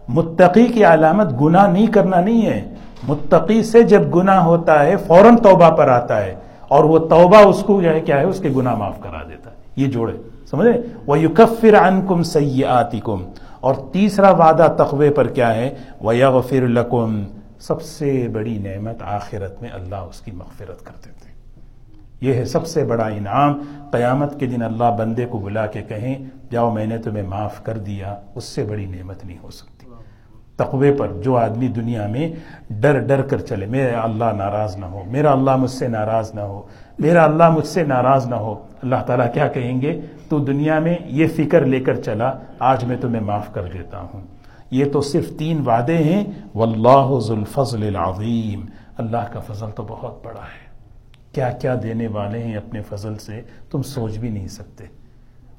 [0.08, 2.74] متقی کی علامت گناہ نہیں کرنا نہیں ہے۔
[3.08, 6.34] متقی سے جب گناہ ہوتا ہے، فوراً توبہ پر آتا ہے
[6.68, 9.50] اور وہ توبہ اس کو جو ہے، کیا ہے، اس کے گناہ معاف کرا دیتا
[9.50, 10.12] ہے۔ یہ جوڑے،
[10.50, 10.72] سمجھے؟
[11.06, 12.22] وہ یوکفر ان
[13.00, 13.22] کم
[13.60, 19.70] اور تیسرا وعدہ تقوی پر کیا ہے؟ وَيَغْفِرْ لَكُمْ۔ سب سے بڑی نعمت آخرت میں
[19.72, 21.30] اللہ اس کی مغفرت کرتے تھے۔
[22.20, 26.24] یہ ہے سب سے بڑا انعام۔ قیامت کے دن اللہ بندے کو بلا کے کہیں،
[26.50, 29.86] جاؤ میں نے تمہیں معاف کر دیا، اس سے بڑی نعمت نہیں ہو سکتی۔
[30.56, 32.32] تقوی پر جو آدمی دنیا میں
[32.70, 36.40] ڈر ڈر کر چلے، میرا اللہ ناراض نہ ہو، میرا اللہ مجھ سے ناراض نہ
[36.40, 36.62] ہو،
[36.98, 40.96] میرا اللہ مجھ سے ناراض نہ ہو، اللہ تعالیٰ کیا کہیں گے؟ تو دنیا میں
[41.06, 44.39] یہ فکر لے کر چلا، آج میں تمہیں معاف کر دیتا ہوں۔
[44.70, 50.24] یہ تو صرف تین وعدے ہیں واللہ ذو الفضل العظیم اللہ کا فضل تو بہت
[50.24, 50.70] بڑا ہے۔
[51.32, 54.84] کیا کیا دینے والے ہیں اپنے فضل سے، تم سوچ بھی نہیں سکتے۔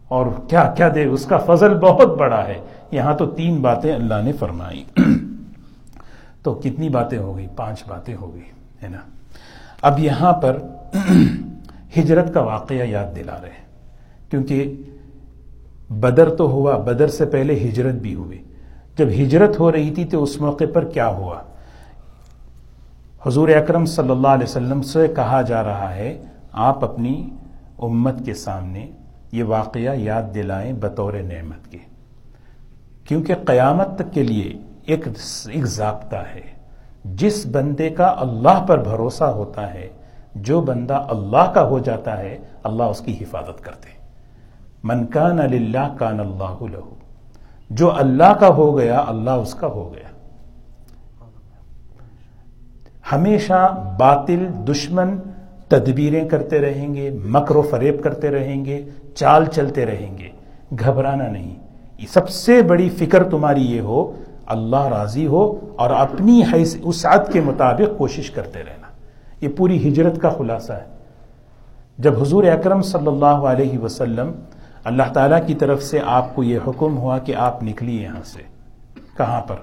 [0.08, 2.60] اور کیا کیا دے، اس کا فضل بہت بڑا ہے۔
[2.92, 4.84] یہاں تو تین باتیں اللہ نے فرمائی
[6.44, 8.44] تو کتنی باتیں ہو گئی؟ پانچ باتیں ہو گئی،
[8.84, 8.98] ہے نا؟
[9.82, 10.58] اب یہاں پر
[12.00, 13.66] ہجرت کا واقعہ یاد دلا رہے ہیں۔
[14.30, 14.76] کیونکہ
[15.90, 18.44] بدر تو ہوا، بدر سے پہلے ہجرت بھی ہوئی۔
[18.98, 21.42] جب ہجرت ہو رہی تھی تو اس موقع پر کیا ہوا؟
[23.26, 27.30] حضور اکرم صلی اللہ علیہ وسلم سے کہا جا رہا ہے، آپ اپنی
[27.80, 28.92] امت کے سامنے
[29.32, 31.78] یہ واقعہ یاد دلائیں بطور نعمت کے۔
[33.04, 35.08] کیونکہ قیامت تک کے لیے ایک
[35.48, 36.42] ایک ضابطہ ہے۔
[37.06, 39.90] جس بندے کا اللہ پر بھروسہ ہوتا ہے،
[40.36, 43.90] جو بندہ اللہ کا ہو جاتا ہے، اللہ اس کی حفاظت کرتے۔
[44.84, 47.01] من کان اللہ کان اللہ لہو۔
[47.72, 50.10] جو اللہ کا ہو گیا، اللہ اس کا ہو گیا۔
[53.12, 55.18] ہمیشہ باطل، دشمن
[55.68, 60.28] تدبیریں کرتے رہیں گے، مکر و فریب کرتے رہیں گے، چال چلتے رہیں گے۔
[60.80, 61.56] گھبرانا نہیں۔
[62.10, 64.12] سب سے بڑی فکر تمہاری یہ ہو،
[64.46, 68.88] اللہ راضی ہو اور اپنی حیث اسعت کے مطابق کوشش کرتے رہنا۔
[69.42, 70.86] یہ پوری ہجرت کا خلاصہ ہے۔
[71.98, 74.32] جب حضور اکرم صلی اللہ علیہ وسلم
[74.84, 78.42] اللہ تعالیٰ کی طرف سے آپ کو یہ حکم ہوا کہ آپ نکلی یہاں سے۔
[79.18, 79.56] کہاں پر؟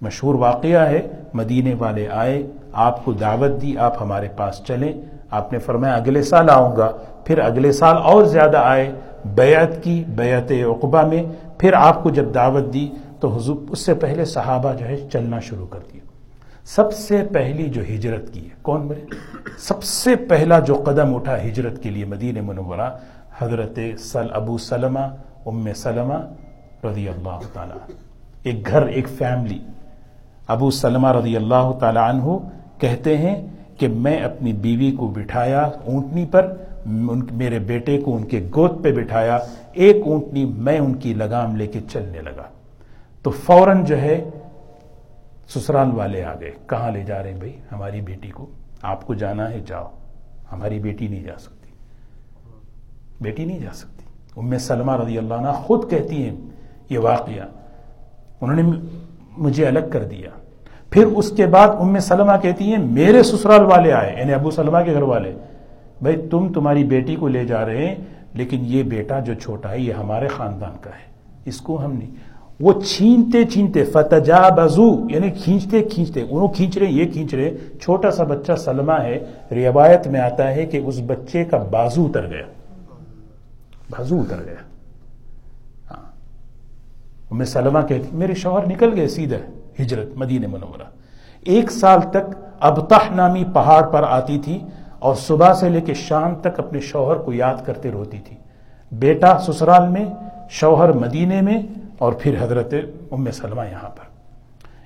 [0.00, 4.92] مشہور واقعہ ہے، مدینے والے آئے، آپ کو دعوت دی، آپ ہمارے پاس چلیں۔
[5.30, 6.92] آپ نے فرمایا، اگلے سال آؤں گا۔
[7.24, 8.92] پھر اگلے سال اور زیادہ آئے،
[9.24, 11.22] بیعت کی، بیعت عقبہ میں۔
[11.58, 12.88] پھر آپ کو جب دعوت دی،
[13.20, 16.00] تو حضور، اس سے پہلے صحابہ جو ہے، چلنا شروع کر دیا۔
[16.64, 19.00] سب سے پہلی جو ہجرت کی ہے، کون بڑے
[19.58, 22.90] سب سے پہلا جو قدم اٹھا ہجرت کے لیے مدین منورہ
[23.40, 25.14] حضرت سل ابو سلمہ،
[25.46, 26.14] ام سلمہ
[26.86, 27.76] رضی اللہ تعالیٰ
[28.42, 29.58] ایک گھر، ایک فیملی
[30.46, 32.36] ابو سلمہ رضی اللہ تعالی عنہ
[32.78, 36.56] کہتے ہیں کہ میں اپنی بیوی کو بٹھایا اونٹنی پر
[37.32, 39.38] میرے بیٹے کو ان کے گود پہ بٹھایا،
[39.72, 42.44] ایک اونٹنی میں ان کی لگام لے کے چلنے لگا۔
[43.22, 44.30] تو فوراً جو ہے،
[45.48, 48.46] سسرال والے آ گئے۔ کہاں لے جا رہے ہیں بھائی؟ ہماری بیٹی کو۔
[48.82, 49.90] آپ کو جانا ہے، جاؤ۔
[50.52, 51.59] ہماری بیٹی نہیں جا سکتی۔
[53.20, 54.04] بیٹی نہیں جا سکتی۔
[54.36, 56.36] ام سلمہ رضی اللہ عنہ خود کہتی ہیں،
[56.90, 57.44] یہ واقعہ۔
[58.40, 58.78] انہوں نے
[59.38, 60.30] مجھے الگ کر دیا۔
[60.90, 64.78] پھر اس کے بعد ام سلمہ کہتی ہیں، میرے سسرال والے آئے یعنی ابو سلمہ
[64.84, 65.32] کے گھر والے،
[66.02, 67.94] بھائی تم تمہاری بیٹی کو لے جا رہے ہیں،
[68.34, 71.10] لیکن یہ بیٹا جو چھوٹا ہے، یہ ہمارے خاندان کا ہے۔
[71.44, 72.10] اس کو ہم نہیں۔
[72.60, 77.50] وہ چھینتے چھینتے فتجا بزو یعنی کھینچتے کھینچتے، انہوں کھینچ رہے یہ کھینچ رہے
[77.82, 79.18] چھوٹا سا بچہ سلمہ ہے،
[79.50, 82.59] روایت میں آتا ہے کہ اس بچے کا بازو اتر گیا۔
[83.90, 84.54] بازو اتر گیا۔
[85.90, 86.12] ہاں۔
[87.30, 89.36] ام سلمہ کہتی، میرے شوہر نکل گئے سیدھا
[89.82, 90.82] ہجرت مدینہ منورہ۔
[91.40, 94.64] ایک سال تک ابتح نامی پہاڑ پر آتی تھی
[94.98, 98.36] اور صبح سے لے کے شام تک اپنے شوہر کو یاد کرتے روتی تھی۔
[98.92, 100.06] بیٹا سسرال میں،
[100.50, 101.62] شوہر مدینے میں
[101.98, 102.74] اور پھر حضرت
[103.10, 104.10] ام سلمہ یہاں پر۔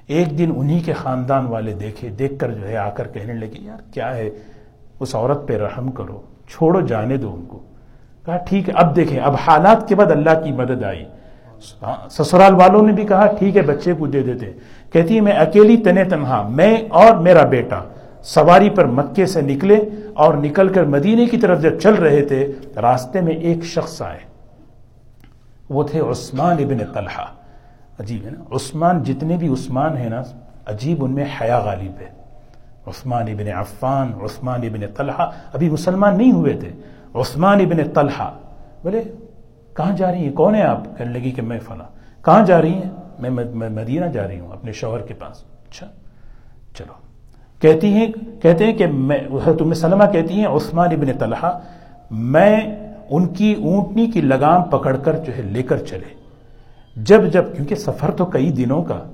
[0.07, 3.59] ایک دن انہی کے خاندان والے دیکھے، دیکھ کر جو ہے آ کر کہنے لگے،
[3.59, 4.31] یار، کیا ہے؟
[5.01, 7.63] اس عورت پہ رحم کرو، چھوڑو، جانے دو ان کو۔
[8.27, 11.05] کہا، ٹھیک ہے، اب دیکھیں، اب حالات کے بعد اللہ کی مدد آئی.
[12.11, 14.53] سسرال والوں نے بھی کہا، ٹھیک ہے، بچے کو دے دیتے.
[14.93, 17.81] کہتی ہے، میں اکیلی تنے تنہا، میں اور میرا بیٹا
[18.23, 19.85] سواری پر مکے سے نکلے
[20.15, 24.19] اور نکل کر مدینے کی طرف جب چل رہے تھے، راستے میں ایک شخص آئے۔
[25.71, 27.25] وہ تھے عثمان ابن طلحہ۔
[28.01, 30.23] عجیب ہے نا؟ عثمان جتنے بھی عثمان ہیں نا،
[30.67, 32.07] عجیب ان میں حیا غالب ہے۔
[32.87, 36.71] عثمان ابن عفان، عثمان ابن طلحہ ابھی مسلمان نہیں ہوئے تھے۔
[37.15, 38.39] عثمان ابن طلحہ۔
[38.83, 39.03] بولے،
[39.75, 42.73] کہاں جا رہی ہیں؟ کون ہے آپ؟ کہنے لگی کہ میں فلاں۔ کہاں جا رہی
[42.73, 45.87] ہیں؟ میں مدینہ جا رہی ہوں اپنے شوہر کے پاس۔ اچھا
[46.79, 46.93] چلو۔
[47.61, 48.07] کہتی ہیں،
[48.43, 51.59] کہتے ہیں کہ میں سلمہ کہتی ہیں، عثمان ابن طلحہ،
[52.11, 52.61] میں
[53.11, 56.15] ان کی اونٹنی کی لگام پکڑ کر جو ہے لے کر چلے۔
[56.97, 59.05] جب جب، کیونکہ سفر تو کئی دنوں کا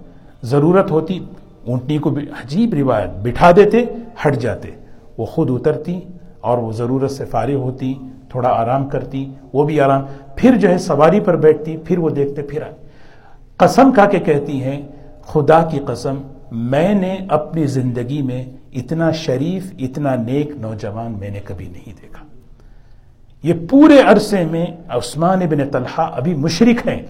[0.43, 1.25] ضرورت ہوتی،
[1.67, 3.85] اونٹنی کو عجیب روایت بٹھا دیتے،
[4.27, 4.71] ہٹ جاتے۔
[5.19, 6.01] وہ خود اترتی
[6.41, 7.95] اور وہ ضرورت سے فارغ ہوتی،
[8.29, 10.03] تھوڑا آرام کرتی، وہ بھی آرام۔
[10.37, 12.73] پھر جو ہے سواری پر بیٹھتی، پھر وہ دیکھتے، پھر آئے۔
[13.57, 14.83] قسم کھا کے کہتی ہیں،
[15.27, 16.17] خدا کی قسم،
[16.53, 22.25] میں نے اپنی زندگی میں اتنا شریف، اتنا نیک نوجوان میں نے کبھی نہیں دیکھا۔
[23.43, 27.03] یہ پورے عرصے میں عثمان بن طلحہ ابھی مشرق ہیں،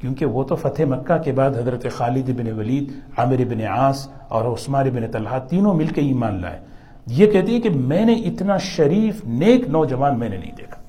[0.00, 4.44] کیونکہ وہ تو فتح مکہ کے بعد حضرت خالد بن ولید، عامر بن عاص اور
[4.44, 6.58] عثمان بن طلحہ تینوں مل کے ایمان لائے۔
[7.06, 10.82] یہ کہتی ہے کہ میں نے اتنا شریف نیک نوجوان میں نے نہیں دیکھا۔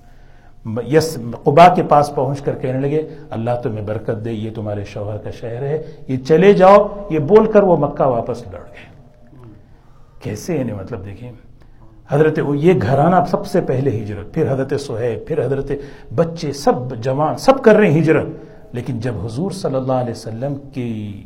[0.88, 5.18] یس قبا کے پاس پہنچ کر کہنے لگے، اللہ تمہیں برکت دے، یہ تمہارے شوہر
[5.18, 9.06] کا شہر ہے، یہ چلے جاؤ۔ یہ بول کر وہ مکہ واپس لڑ گئے۔
[10.20, 11.32] کیسے انہیں مطلب دیکھیں،
[12.10, 15.72] حضرت یہ گھرانہ سب سے پہلے ہجرت، پھر حضرت سہیب، پھر حضرت
[16.16, 18.26] بچے، سب جوان، سب کر رہے ہیں ہجرت۔
[18.72, 21.24] لیکن جب حضور صلی اللہ علیہ وسلم کی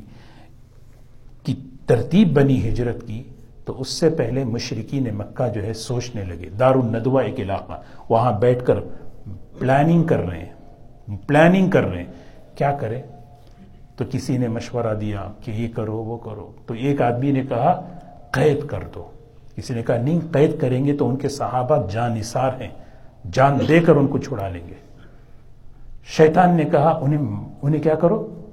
[1.43, 3.23] کی ترتیب بنی ہجرت کی
[3.71, 7.73] تو اس سے پہلے مشرقین مکہ جو ہے سوچنے لگے۔ دار الندوہ ایک علاقہ،
[8.09, 8.75] وہاں بیٹھ کر
[9.59, 10.53] پلاننگ کر رہے ہیں۔
[11.27, 12.11] پلاننگ کر رہے ہیں۔
[12.55, 13.01] کیا کرے؟
[13.95, 17.81] تو کسی نے مشورہ دیا کہ یہ کرو، وہ کرو۔ تو ایک آدمی نے کہا،
[18.31, 19.11] قید کر دو۔
[19.55, 22.71] کسی نے کہا، نہیں، قید کریں گے تو ان کے صحابہ جان نثار ہیں۔
[23.31, 24.75] جان دے کر ان کو چھڑا لیں گے۔
[26.03, 28.43] شیطان نے کہا، انہیں انہیں کیا کرو؟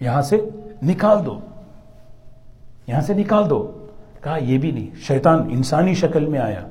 [0.00, 0.40] یہاں سے
[0.82, 1.40] نکال دو۔
[2.86, 3.79] یہاں سے نکال دو۔
[4.22, 6.66] کہا، یہ بھی نہیں، شیطان انسانی شکل میں آیا۔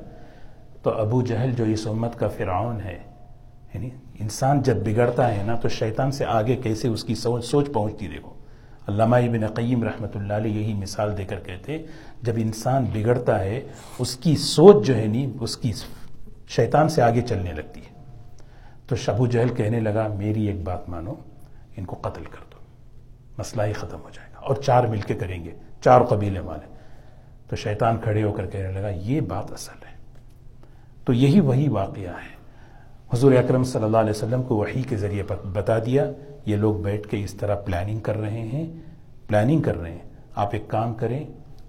[0.82, 2.98] تو ابو جہل جو اس امت کا فرعون ہے
[3.74, 7.72] یعنی انسان جب بگڑتا ہے نا، تو شیطان سے آگے کیسے اس کی سوچ سوچ
[7.72, 8.32] پہنچتی دیکھو،
[8.88, 11.78] علامہ ابن قیم رحمۃ اللہ علیہ یہی مثال دے کر کہتے
[12.22, 13.60] جب انسان بگڑتا ہے،
[13.98, 15.72] اس کی سوچ جو ہے نی اس کی
[16.48, 17.98] شیطان سے آگے چلنے لگتی ہے۔
[18.86, 21.14] تو شبو جہل کہنے لگا، میری ایک بات مانو،
[21.76, 22.58] ان کو قتل کر دو،
[23.38, 25.52] مسئلہ ہی ختم ہو جائے گا اور چار مل کے کریں گے،
[25.84, 26.66] چار قبیلے والے۔
[27.50, 29.90] تو شیطان کھڑے ہو کر کہنے لگا، یہ بات اصل ہے۔
[31.04, 32.40] تو یہی وہی واقعہ ہے۔
[33.14, 36.10] حضور اکرم صلی اللہ علیہ وسلم کو وحی کے ذریعے بتا دیا،
[36.46, 38.66] یہ لوگ بیٹھ کے اس طرح پلاننگ کر رہے ہیں۔
[39.26, 39.98] پلاننگ کر رہے ہیں۔
[40.34, 41.24] آپ ایک کام کریں،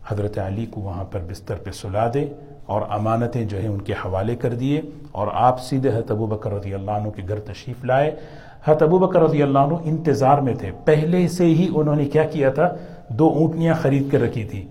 [0.08, 2.26] حضرت علی کو وہاں پر بستر پہ سلا دیں
[2.65, 6.52] اور امانتیں جو ہیں ان کے حوالے کر دیے اور آپ سیدھے حت ابو بکر
[6.54, 8.15] رضی اللہ عنہ کے گھر تشریف لائے۔
[8.63, 12.24] حت ابو بکر رضی اللہ عنہ انتظار میں تھے۔ پہلے سے ہی انہوں نے کیا
[12.24, 12.76] کیا تھا؟
[13.10, 14.67] دو اونٹنیاں خرید کر رکھی تھی۔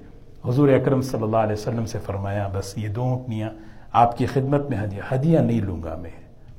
[0.49, 3.51] حضور اکرم صلی اللہ علیہ وسلم سے فرمایا، بس یہ دو اونٹنیاں
[3.93, 6.11] آپ کی خدمت میں ہدیہ جی، ہدیہ نہیں لوں گا میں،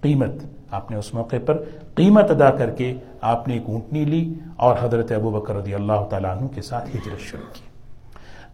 [0.01, 0.31] قیمت۔
[0.71, 1.57] آپ نے اس موقع پر
[1.95, 6.05] قیمت ادا کر کے آپ نے ایک اونٹنی لی اور حضرت ابو بکر رضی اللہ
[6.09, 7.61] تعالیٰ عنہ کے ساتھ ہجرت شروع کی۔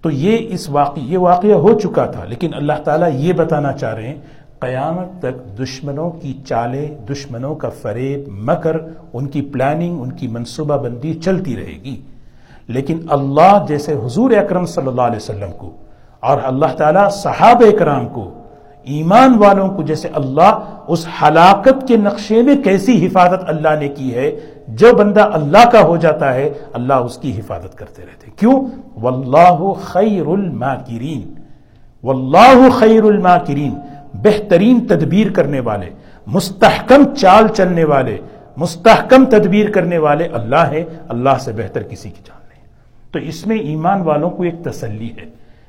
[0.01, 3.93] تو یہ اس واقع، یہ واقعہ ہو چکا تھا، لیکن اللہ تعالیٰ یہ بتانا چاہ
[3.93, 4.19] رہے ہیں،
[4.59, 8.77] قیامت تک دشمنوں کی چالیں، دشمنوں کا فریب مکر،
[9.13, 12.01] ان کی پلاننگ ان کی منصوبہ بندی چلتی رہے گی۔
[12.67, 15.71] لیکن اللہ جیسے حضور اکرم صلی اللہ علیہ وسلم کو
[16.19, 18.33] اور اللہ تعالیٰ صحابہ اکرام کو،
[18.83, 24.15] ایمان والوں کو جیسے اللہ اس ہلاکت کے نقشے میں کیسی حفاظت اللہ نے کی
[24.15, 24.31] ہے،
[24.67, 28.65] جو بندہ اللہ کا ہو جاتا ہے، اللہ اس کی حفاظت کرتے رہتے۔ کیوں؟
[29.01, 31.33] واللہ خیر الماکرین۔
[32.03, 33.73] واللہ خیر الماکرین۔
[34.13, 35.89] بہترین تدبیر کرنے والے،
[36.27, 38.17] مستحکم چال چلنے والے،
[38.57, 42.36] مستحکم تدبیر کرنے والے اللہ ہے اللہ سے بہتر کسی کی جان۔
[43.11, 45.25] تو اس میں ایمان والوں کو ایک تسلی ہے۔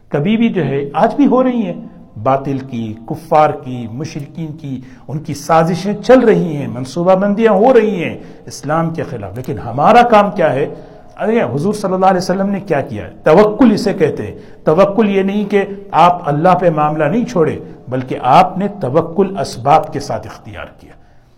[0.09, 1.75] کبھی بھی جو ہے، آج بھی ہو رہی ہیں۔
[2.23, 7.75] باطل کی، کفار کی مشرقین کی، ان کی سازشیں چل رہی ہیں، منصوبہ بندیاں ہو
[7.75, 10.75] رہی ہیں اسلام کے خلاف۔ لیکن ہمارا کام کیا ہے؟
[11.19, 15.09] ارے، حضور صلی اللہ علیہ وسلم نے کیا کیا ہے؟ توکل اسے کہتے ہیں۔ توکل
[15.09, 20.01] یہ نہیں کہ آپ اللہ پہ معاملہ نہیں چھوڑے، بلکہ آپ نے توکل اسباب کے
[20.01, 20.93] ساتھ اختیار کیا۔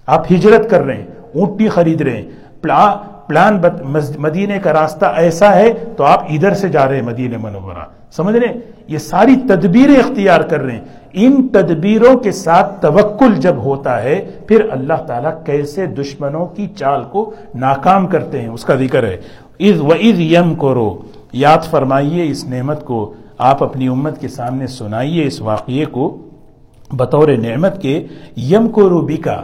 [0.06, 2.30] آپ ہجرت کر رہے ہیں اونٹی خرید رہے ہیں۔
[3.30, 3.62] پلان
[4.18, 8.36] مدینے کا راستہ ایسا ہے تو آپ ادھر سے جا رہے ہیں مدینہ منورہ۔ سمجھ
[8.36, 10.80] رہے ہیں؟ یہ ساری تدبیریں اختیار کر رہے ہیں۔
[11.12, 17.04] ان تدبیروں کے ساتھ توکل جب ہوتا ہے، پھر اللہ تعالیٰ کیسے دشمنوں کی چال
[17.04, 19.16] کو ناکام کرتے ہیں؟ اس کا ذکر ہے۔
[19.60, 20.98] از و یم کرو
[21.32, 26.16] یاد فرمائیے اس نعمت کو۔ آپ اپنی امت کے سامنے سنائیے اس واقعے کو۔
[26.92, 29.42] بطور نعمت کے یم کو روبی کا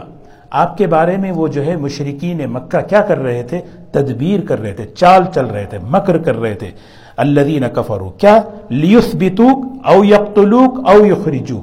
[0.51, 3.61] آپ کے بارے میں وہ جو ہے مشرقین مکہ کیا کر رہے تھے؟
[3.97, 6.71] تدبیر کر رہے تھے، چال چل رہے تھے، مکر کر رہے تھے۔
[7.17, 11.61] اللہ کفرو کیا؟ لیس بتوک او یقتلوک او یخرجو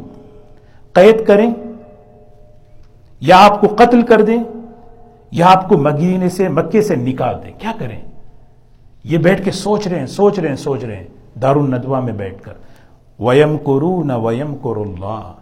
[0.92, 1.55] قید کریں
[3.20, 4.42] یا آپ کو قتل کر دیں
[5.31, 8.01] یا آپ کو مگینے سے، مکے سے نکال دیں۔ کیا کریں؟
[9.05, 12.12] یہ بیٹھ کے سوچ رہے ہیں، سوچ رہے ہیں، سوچ رہے ہیں۔ دار الندوا میں
[12.12, 12.53] بیٹھ کر۔
[13.18, 15.33] ویم کرو نہ ویم کر اللہ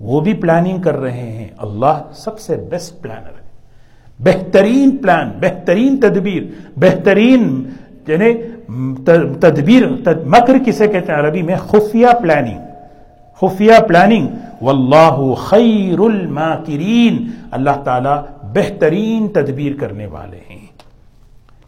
[0.00, 3.41] وہ بھی پلاننگ کر رہے ہیں۔ اللہ سب سے بیسٹ پلانر ہے۔
[4.24, 6.42] بہترین پلان، بہترین تدبیر،
[6.80, 7.42] بہترین
[8.08, 8.32] یعنی
[9.40, 9.86] تدبیر
[10.26, 12.60] مکر کسے کہتے ہیں عربی میں؟ خفیہ پلاننگ
[13.40, 14.26] خفیہ پلاننگ
[14.60, 17.16] واللہ خیر الماکرین.
[17.50, 18.14] اللہ تعالی
[18.54, 20.66] بہترین تدبیر کرنے والے ہیں.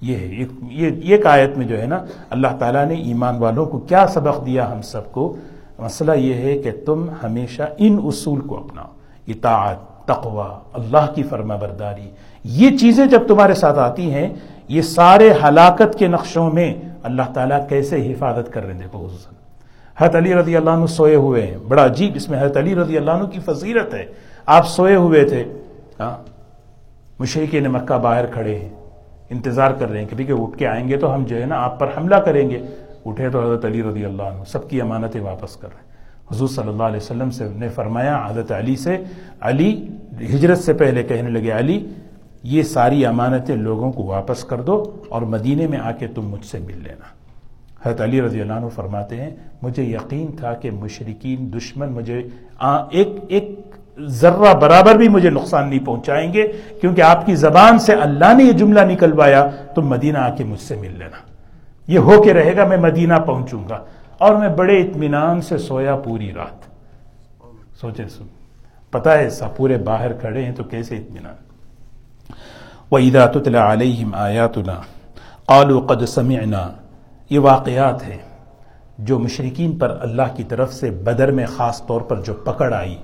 [0.00, 1.98] یہ ہے یہ ایک آیت میں جو ہے نا،
[2.30, 5.34] اللہ تعالیٰ نے ایمان والوں کو کیا سبق دیا ہم سب کو؟
[5.78, 8.90] مسئلہ یہ ہے کہ تم ہمیشہ ان اصول کو اپناؤ.
[9.28, 9.93] اطاعت.
[10.06, 12.10] تقوا اللہ کی فرما برداری۔
[12.44, 14.34] یہ چیزیں جب تمہارے ساتھ آتی ہیں،
[14.68, 19.34] یہ سارے ہلاکت کے نقشوں میں اللہ تعالیٰ کیسے حفاظت کر رہے دیکھو حضرت
[19.98, 22.96] حضرت علی رضی اللہ عنہ سوئے ہوئے ہیں۔ بڑا عجیب اس میں حضرت علی رضی
[22.96, 24.06] اللہ عنہ کی فضیرت ہے۔
[24.46, 25.44] آپ سوئے ہوئے تھے۔
[26.00, 26.16] ہاں
[27.18, 28.68] مشرقی نے مکہ باہر کھڑے ہیں،
[29.30, 31.56] انتظار کر رہے ہیں کہ کہ اٹھ کے آئیں گے تو ہم جو ہے نا
[31.62, 32.62] آپ پر حملہ کریں گے۔
[33.06, 35.93] اٹھے تو حضرت علی رضی اللہ عنہ، سب کی امانتیں واپس کر رہے ہیں۔
[36.32, 38.96] حضور صلی اللہ علیہ وسلم سے نے فرمایا، حضرت علی سے،
[39.40, 39.88] علی
[40.34, 41.86] ہجرت سے پہلے کہنے لگے، علی،
[42.42, 46.46] یہ ساری امانتیں لوگوں کو واپس کر دو اور مدینے میں آ کے تم مجھ
[46.46, 47.06] سے مل لینا۔
[47.84, 49.30] حضرت علی رضی اللہ عنہ فرماتے ہیں،
[49.62, 52.22] مجھے یقین تھا کہ مشرقین دشمن مجھے
[52.90, 53.60] ایک ایک
[54.00, 58.44] ذرہ برابر بھی مجھے نقصان نہیں پہنچائیں گے، کیونکہ آپ کی زبان سے اللہ نے
[58.44, 61.16] یہ جملہ نکلوایا، تم مدینہ آ کے مجھ سے مل لینا۔
[61.86, 63.78] یہ ہو کے رہے گا، میں مدینہ پہنچوں گا۔
[64.18, 66.64] اور میں بڑے اطمینان سے سویا پوری رات۔
[67.80, 68.24] سوچے سن
[68.90, 71.34] پتا ہے سا پورے باہر کھڑے ہیں تو کیسے اطمینان؟
[72.90, 74.80] وَإِذَا تُتْلَ عَلَيْهِمْ آيَاتُنَا
[75.46, 76.68] قَالُوا قَدْ سَمِعْنَا۔
[77.30, 78.18] یہ واقعات ہیں
[78.98, 82.96] جو مشرقین پر اللہ کی طرف سے بدر میں خاص طور پر جو پکڑ آئی،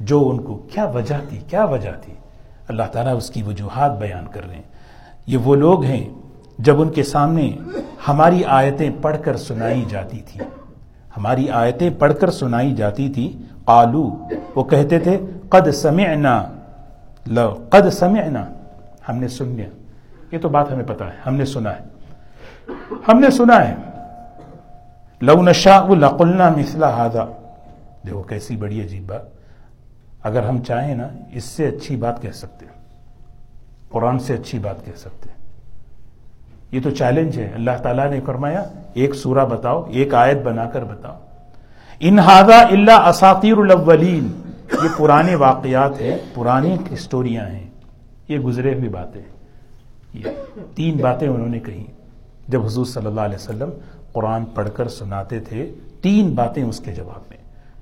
[0.00, 2.14] جو ان کو کیا وجہ تھی، کیا وجہ تھی؟
[2.68, 4.62] اللہ تعالیٰ اس کی وجوہات بیان کر رہے ہیں۔
[5.26, 6.08] یہ وہ لوگ ہیں
[6.60, 7.56] جب ان کے سامنے
[8.08, 10.40] ہماری آیتیں پڑھ کر سنائی جاتی تھی۔
[11.16, 15.18] ہماری آیتیں پڑھ کر سنائی جاتی تھی۔ قالو، وہ کہتے تھے،
[15.48, 16.44] قد سمعنا،
[17.26, 18.48] لو، قد سمعنا،
[19.08, 19.66] ہم نے سن لیا۔
[20.32, 21.80] یہ تو بات ہمیں پتا ہے، ہم نے سنا ہے۔
[23.08, 23.74] ہم نے سنا ہے۔
[25.20, 27.24] لو نشاء لقلنا مثل هذا۔
[28.06, 29.20] دیکھو کیسی بڑی عجیب بات۔
[30.22, 32.82] اگر ہم چاہیں نا، اس سے اچھی بات کہہ سکتے ہیں۔
[33.90, 35.29] قرآن سے اچھی بات کہہ سکتے
[36.72, 40.84] یہ تو چیلنج ہے۔ اللہ تعالیٰ نے فرمایا، ایک سورہ بتاؤ، ایک آیت بنا کر
[40.84, 41.18] بتاؤ۔
[42.00, 44.28] انہذا اللہ اساطیر الاولین۔
[44.72, 47.70] یہ پرانے واقعات ہیں، پرانی ہسٹوریاں ہیں۔
[48.28, 49.22] یہ گزرے ہوئی باتیں
[50.14, 50.24] یہ
[50.74, 51.84] تین باتیں انہوں نے کہی۔
[52.48, 53.70] جب حضور صلی اللہ علیہ وسلم
[54.12, 57.36] قرآن پڑھ کر سناتے تھے، تین باتیں اس کے جواب میں۔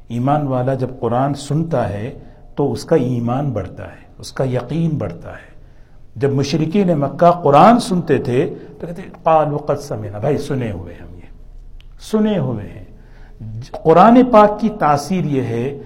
[0.08, 2.18] ایمان والا جب قرآن سنتا ہے،
[2.54, 5.57] تو اس کا ایمان بڑھتا ہے، اس کا یقین بڑھتا ہے۔
[6.18, 11.14] جب مشرقین مکہ قرآن سنتے تھے تو کہتے قالوا قد سمعنا۔ بھائی، سنے ہوئے ہم
[11.14, 11.20] یہ۔
[12.00, 12.84] سنے ہوئے ہیں۔
[13.70, 15.78] قرآن پاک کی تاثیر یہ ہے،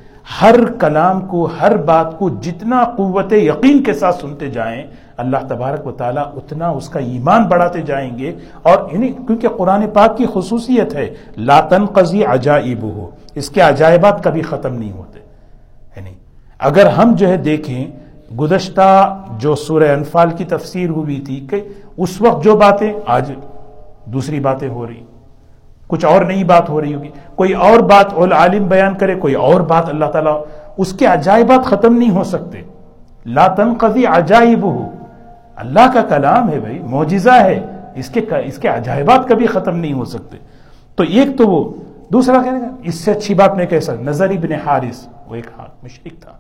[0.43, 4.83] ہر کلام کو، ہر بات کو جتنا قوت یقین کے ساتھ سنتے جائیں،
[5.17, 9.91] اللہ تبارک و تعالیٰ اتنا اس کا ایمان بڑھاتے جائیں گے۔ اور یعنی کیونکہ قرآن
[9.93, 15.19] پاک کی خصوصیت ہے لاتن قزی عجائب ہو اس کے عجائبات کبھی ختم نہیں ہوتے۔
[15.97, 16.15] یعنی
[16.59, 18.02] اگر ہم جو ہے دیکھیں
[18.41, 23.33] گزشتہ جو سورہ انفال کی تفسیر ہوئی تھی کہ اس وقت جو باتیں آج
[24.05, 25.05] دوسری باتیں ہو رہی
[25.87, 29.61] کچھ اور نئی بات ہو رہی ہوگی۔ کوئی اور بات عالم بیان کرے، کوئی اور
[29.61, 30.45] بات اللہ تعالیٰ،
[30.77, 32.63] اس کے عجائبات ختم نہیں ہو سکتے۔
[33.27, 34.89] لا تنقضی عجائب ہو
[35.57, 39.93] اللہ کا کلام ہے بھائی، معجزہ ہے۔ اس کے اس کے عجائبات کبھی ختم نہیں
[39.93, 40.37] ہو سکتے۔
[40.97, 41.73] تو ایک تو وہ،
[42.13, 45.47] دوسرا کہنے گا اس سے اچھی بات میں کہہ سکتا نظر ابن حارث، وہ ایک
[45.59, 46.33] ہاتھ مشرق تھا۔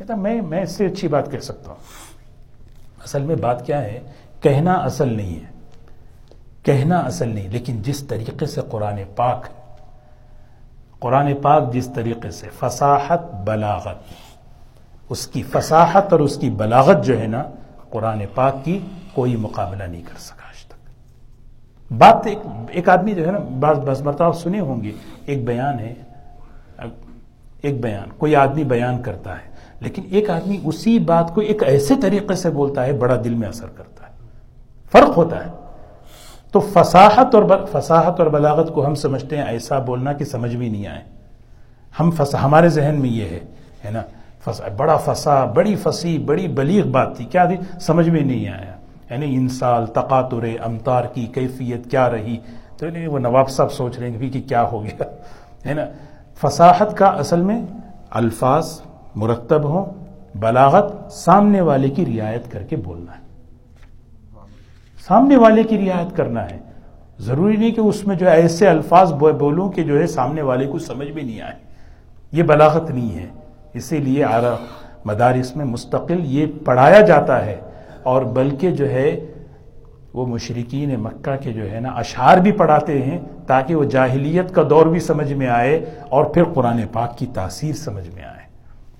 [0.00, 1.78] کہتا میں میں اس سے اچھی بات کہہ سکتا ہوں۔
[3.04, 4.00] اصل میں بات کیا ہے؟
[4.40, 5.50] کہنا اصل نہیں ہے۔
[6.62, 9.46] کہنا اصل نہیں، لیکن جس طریقے سے قرآن پاک
[10.98, 13.96] قرآن پاک جس طریقے سے فصاحت بلاغت،
[15.08, 17.42] اس کی فصاحت اور اس کی بلاغت جو ہے نا،
[17.90, 18.78] قرآن پاک کی
[19.14, 20.90] کوئی مقابلہ نہیں کر سکا آج تک۔
[21.92, 22.38] بات ایک
[22.70, 24.92] ایک آدمی جو ہے نا، بعض بس مرتبہ سنے ہوں گے،
[25.26, 25.94] ایک بیان ہے
[27.62, 29.49] ایک بیان، کوئی آدمی بیان کرتا ہے۔
[29.80, 33.48] لیکن ایک آدمی اسی بات کو ایک ایسے طریقے سے بولتا ہے، بڑا دل میں
[33.48, 34.12] اثر کرتا ہے۔
[34.92, 35.50] فرق ہوتا ہے۔
[36.52, 40.68] تو فصاحت اور فصاحت اور بلاغت کو ہم سمجھتے ہیں، ایسا بولنا کہ سمجھ بھی
[40.68, 41.02] نہیں آئے۔
[42.00, 42.10] ہم
[42.42, 43.24] ہمارے ذہن میں یہ
[43.84, 44.02] ہے نا؟
[44.76, 48.72] بڑا فسا بڑی فسی بڑی بلیغ بات تھی۔ کیا تھی سمجھ میں نہیں آیا۔
[49.10, 52.36] یعنی انسال تقاتر امتار کی کیفیت کیا رہی؟
[52.76, 55.02] تو وہ نواب صاحب سوچ رہے ہیں کہ کیا ہو گیا،
[55.66, 55.84] ہے نا؟
[56.34, 57.62] فصاحت کا اصل میں
[58.10, 58.80] الفاظ
[59.14, 59.84] مرتب ہوں،
[60.34, 63.30] بلاغت سامنے والے کی رعایت کر کے بولنا ہے۔
[65.06, 66.58] سامنے والے کی رعایت کرنا ہے۔
[67.18, 70.78] ضروری نہیں کہ اس میں جو ایسے الفاظ بولوں کہ جو ہے سامنے والے کو
[70.78, 71.54] سمجھ بھی نہیں آئے۔
[72.32, 73.26] یہ بلاغت نہیں ہے۔
[73.74, 74.24] اسی لیے
[75.04, 77.56] مدارس میں مستقل یہ پڑھایا جاتا ہے۔
[78.02, 79.32] اور بلکہ جو ہے
[80.14, 84.62] وہ مشرقین مکہ کے جو ہے نا اشعار بھی پڑھاتے ہیں تاکہ وہ جاہلیت کا
[84.70, 88.39] دور بھی سمجھ میں آئے اور پھر قرآن پاک کی تاثیر سمجھ میں آئے۔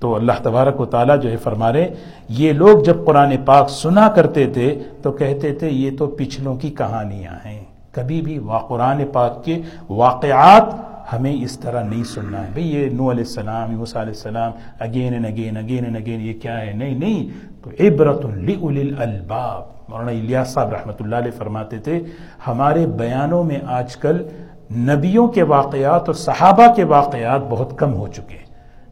[0.01, 1.95] تو اللہ تبارک و تعالیٰ جو ہے فرما رہے
[2.29, 6.71] یہ لوگ جب قرآن پاک سنا کرتے تھے، تو کہتے تھے، یہ تو پچھلوں کی
[6.71, 8.39] کہانیاں ہیں۔ کبھی بھی
[8.69, 13.77] قرآن پاک کے واقعات ہمیں اس طرح نہیں سننا ہے۔ بھئی یہ نو علیہ السلام،
[13.77, 17.29] موسیٰ علیہ السلام again and again again and again یہ کیا ہے؟ نہیں نہیں۔
[17.63, 22.01] تو عبرت الالباب مولانا الیاس صاحب رحمۃ اللہ علیہ فرماتے تھے،
[22.47, 24.29] ہمارے بیانوں میں آج کل
[24.77, 28.50] نبیوں کے واقعات اور صحابہ کے واقعات بہت کم ہو چکے ہیں۔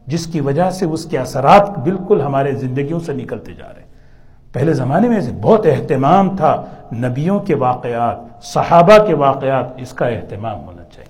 [0.09, 3.89] جس کی وجہ سے اس کے اثرات بالکل ہمارے زندگیوں سے نکلتے جا رہے ہیں۔
[4.53, 10.07] پہلے زمانے میں سے بہت اہتمام تھا نبیوں کے واقعات، صحابہ کے واقعات، اس کا
[10.07, 11.09] اہتمام ہونا چاہیے۔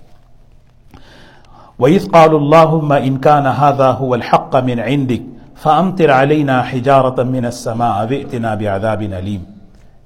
[1.80, 5.24] وَإِذْ قَالُوا اللَّهُمَّ إِن كَانَ هَذَا هُوَ الْحَقَّ مِنْ عِنْدِكَ
[5.62, 9.44] فَأَمْطِرْ عَلَيْنَا حِجَارَةً مِنَ السَّمَاءِ وَئْتِنَا بِعَذَابٍ أَلِيمٍ۔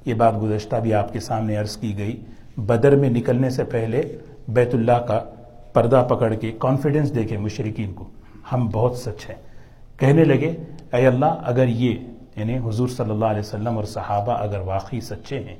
[0.06, 2.22] یہ بات گزشتہ بھی آپ کے سامنے عرض کی گئی۔
[2.58, 4.18] بدر میں نکلنے سے پہلے
[4.48, 5.20] بیت اللہ کا
[5.74, 8.06] پردہ پکڑ کے کانفیڈنس دے کے مشرقین کو
[8.52, 9.36] ہم بہت سچ ہیں۔
[9.98, 10.56] کہنے لگے،
[10.94, 11.96] اے اللہ، اگر یہ
[12.36, 15.56] یعنی حضور صلی اللہ علیہ وسلم اور صحابہ اگر واقعی سچے ہیں،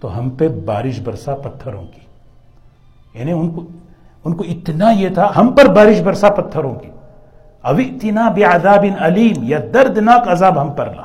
[0.00, 2.00] تو ہم پہ بارش برسا پتھروں کی۔
[3.18, 3.66] یعنی ان کو
[4.24, 6.90] ان کو اتنا یہ تھا، ہم پر بارش برسا پتھروں کی۔
[7.62, 11.02] ابھی اتنا بھی عذاب علیم، یا دردناک عذاب ہم پر لا۔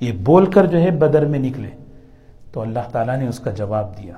[0.00, 1.70] یہ بول کر جو ہے بدر میں نکلے۔
[2.52, 4.14] تو اللہ تعالیٰ نے اس کا جواب دیا۔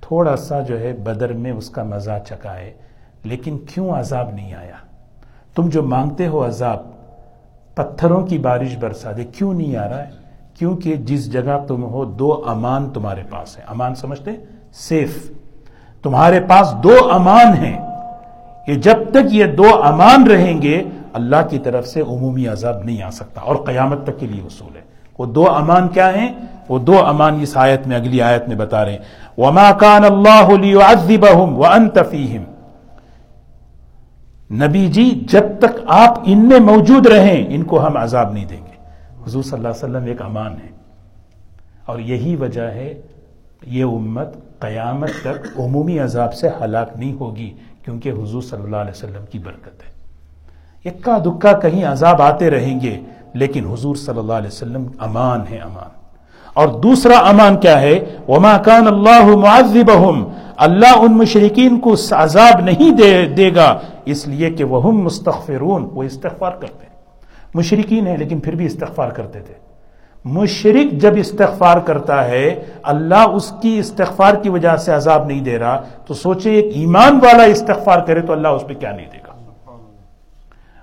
[0.00, 2.72] تھوڑا سا جو ہے بدر میں اس کا مزہ چکائے
[3.24, 4.87] لیکن کیوں عذاب نہیں آیا؟
[5.58, 6.76] تم جو مانگتے ہو عذاب،
[7.74, 10.10] پتھروں کی بارش برسا دے۔ کیوں نہیں آ رہا ہے؟
[10.58, 14.30] کیونکہ جس جگہ تم ہو، دو امان تمہارے پاس ہے امان سمجھتے؟
[14.72, 15.30] سیف۔
[16.02, 17.86] تمہارے پاس دو امان ہیں۔
[18.66, 20.82] کہ جب تک یہ دو امان رہیں گے،
[21.12, 24.76] اللہ کی طرف سے عمومی عذاب نہیں آ سکتا۔ اور قیامت تک کے لیے اصول
[24.76, 24.82] ہے۔
[25.18, 26.32] وہ دو امان کیا ہیں؟
[26.68, 28.98] وہ دو امان اس آیت میں، اگلی آیت میں بتا رہے ہیں۔
[29.38, 32.57] وَمَا كَانَ اللَّهُ لِيُعَذِّبَهُمْ وَأَنْتَ فِيهِمْ۔
[34.50, 38.60] نبی جی جب تک آپ ان میں موجود رہیں، ان کو ہم عذاب نہیں دیں
[38.66, 38.76] گے۔
[39.26, 40.68] حضور صلی اللہ علیہ وسلم ایک امان ہے
[41.86, 43.00] اور یہی وجہ ہے،
[43.66, 44.28] یہ امت
[44.58, 49.38] قیامت تک عمومی عذاب سے ہلاک نہیں ہوگی، کیونکہ حضور صلی اللہ علیہ وسلم کی
[49.38, 49.92] برکت ہے۔
[50.90, 53.00] اکا دکا کہیں عذاب آتے رہیں گے،
[53.34, 56.07] لیکن حضور صلی اللہ علیہ وسلم امان ہے امان۔
[56.58, 62.90] اور دوسرا امان کیا ہے؟ وما کان اللہ معذبہم اللہ ان مشرقین کو عذاب نہیں
[62.90, 66.92] دے دے گا، اس لیے کہ وہ مستغفرون۔ وہ استغفار کرتے ہیں۔
[67.54, 69.54] مشرقین ہیں لیکن پھر بھی استغفار کرتے تھے۔
[70.24, 75.58] مشرق جب استغفار کرتا ہے، اللہ اس کی استغفار کی وجہ سے عذاب نہیں دے
[75.58, 79.18] رہا۔ تو سوچے ایک ایمان والا استغفار کرے تو اللہ اس پہ کیا نہیں دے
[79.18, 79.18] گا؟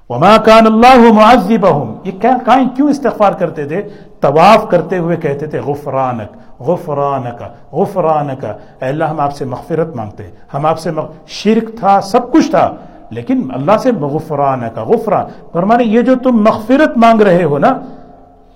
[0.10, 2.38] وما کان اللہ معذبہم یہ کیا
[2.76, 3.82] کیوں استغفار کرتے تھے؟
[4.20, 7.44] طواف کرتے ہوئے کہتے تھے، غفرانک غفرانک
[7.74, 8.46] غفرانک.
[8.82, 11.12] اے اللہ، ہم آپ سے مغفرت مانگتے ہیں۔ ہم آپ سے مغ...
[11.28, 12.76] شرک تھا، سب کچھ تھا،
[13.10, 17.80] لیکن اللہ سے غفرانک، غفران۔ فرمانے، یہ جو تم مغفرت مانگ رہے ہو نا،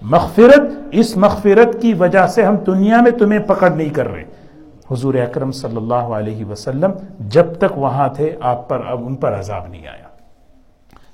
[0.02, 4.24] مغفرت، اس مغفرت کی وجہ سے ہم دنیا میں تمہیں پکڑ نہیں کر رہے۔
[4.92, 9.40] حضور اکرم صلی اللہ علیہ وسلم جب تک وہاں تھے، آپ پر، اب ان پر
[9.40, 10.09] عذاب نہیں آیا۔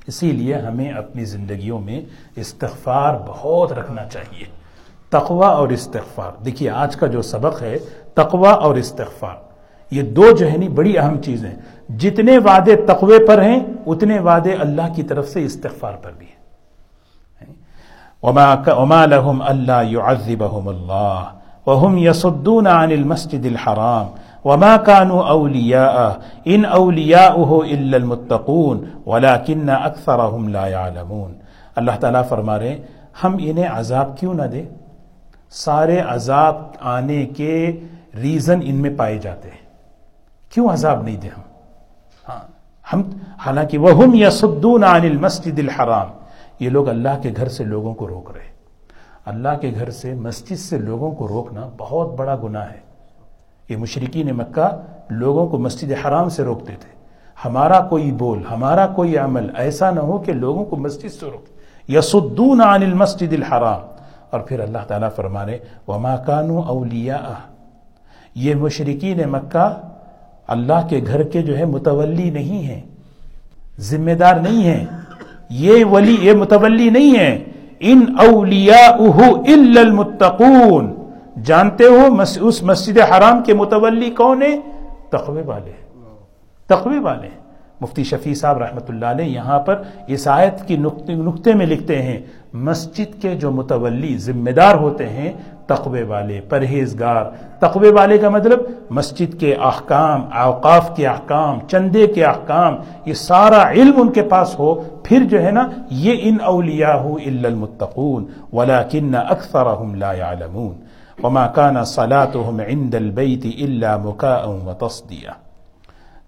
[0.07, 2.01] اسی لیے ہمیں اپنی زندگیوں میں
[2.35, 4.45] استغفار بہت رکھنا چاہیے۔
[5.09, 7.77] تقوا اور استغفار۔ دیکھیے، آج کا جو سبق ہے
[8.13, 9.35] تقوا اور استغفار۔
[9.91, 11.51] یہ دو جو ہے بڑی اہم چیزیں
[11.97, 16.35] جتنے وعدے تقوی پر ہیں، اتنے وعدے اللہ کی طرف سے استغفار پر بھی ہیں۔
[18.23, 21.21] وما لهم الا يعذبهم الله،
[21.65, 24.07] وهم يصدون عن المسجد الحرام۔
[24.45, 26.11] وما كانوا اولياء
[26.45, 31.33] ان اولياؤه الا المتقون ولكن اكثرهم لا يعلمون۔
[31.75, 32.81] اللہ تعالیٰ فرما رہے
[33.23, 34.65] ہم انہیں عذاب کیوں نہ دیں؟
[35.49, 37.79] سارے عذاب آنے کے
[38.21, 39.65] ریزن ان میں پائے جاتے ہیں۔
[40.49, 41.41] کیوں عذاب نہیں دیں ہم؟
[42.29, 42.39] ہاں
[42.93, 43.01] ہم،
[43.45, 46.07] حالانکہ وہم یصدون عن المسجد الحرام۔
[46.59, 48.51] یہ لوگ اللہ کے گھر سے لوگوں کو روک رہے
[49.25, 52.84] اللہ کے گھر سے مسجد سے لوگوں کو روکنا بہت بڑا گناہ ہے۔
[53.69, 56.95] یہ مشرقین مکہ لوگوں کو مسجد حرام سے روکتے تھے۔
[57.45, 61.45] ہمارا کوئی بول، ہمارا کوئی عمل ایسا نہ ہو کہ لوگوں کو مسجد سے روک
[61.91, 63.79] یسدون عن المسجد الحرام۔
[64.29, 65.57] اور پھر اللہ تعالیٰ فرمانے،
[65.87, 67.33] وما کانو اولیاء
[68.35, 69.79] یہ مشرقین مکہ
[70.47, 72.81] اللہ کے گھر کے جو ہے متولی نہیں ہیں۔
[73.79, 74.85] ذمہ دار نہیں ہیں۔
[75.49, 77.43] یہ ولی، یہ متولی نہیں ہے
[77.79, 78.97] ان اولیاء
[79.47, 80.94] الا المتقون۔
[81.35, 84.55] جانتے ہو اس مسجد حرام کے متولی کون ہے
[85.11, 85.71] تقوی والے
[86.69, 87.29] تقوی والے
[87.81, 92.19] مفتی شفیع صاحب رحمۃ اللہ علیہ یہاں پر اس آیت کی نقطے میں لکھتے ہیں،
[92.67, 95.31] مسجد کے جو متولی ذمہ دار ہوتے ہیں،
[95.67, 97.23] تقوی والے، پرہیزگار۔
[97.59, 98.59] تقوی والے کا مطلب
[98.89, 102.75] مسجد کے احکام، اوقاف کے احکام، چندے کے احکام،
[103.05, 104.73] یہ سارا علم ان کے پاس ہو،
[105.03, 110.73] پھر جو ہے نا، یہ ان اولیاء الا المتقون ولكن اکثرهم لا يعلمون
[111.23, 115.31] وما كان صلاتهم عند البيت الا مكاء وتصديه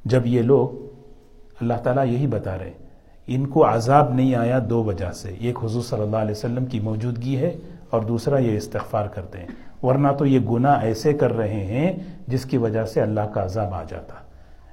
[0.05, 0.67] جب یہ لوگ
[1.61, 2.71] اللہ تعالیٰ یہی بتا رہے
[3.27, 6.79] ان کو عذاب نہیں آیا دو وجہ سے۔ ایک حضور صلی اللہ علیہ وسلم کی
[6.79, 7.57] موجودگی ہے
[7.89, 9.47] اور دوسرا یہ استغفار کرتے ہیں۔
[9.83, 11.93] ورنہ تو یہ گناہ ایسے کر رہے ہیں
[12.27, 14.15] جس کی وجہ سے اللہ کا عذاب آ جاتا۔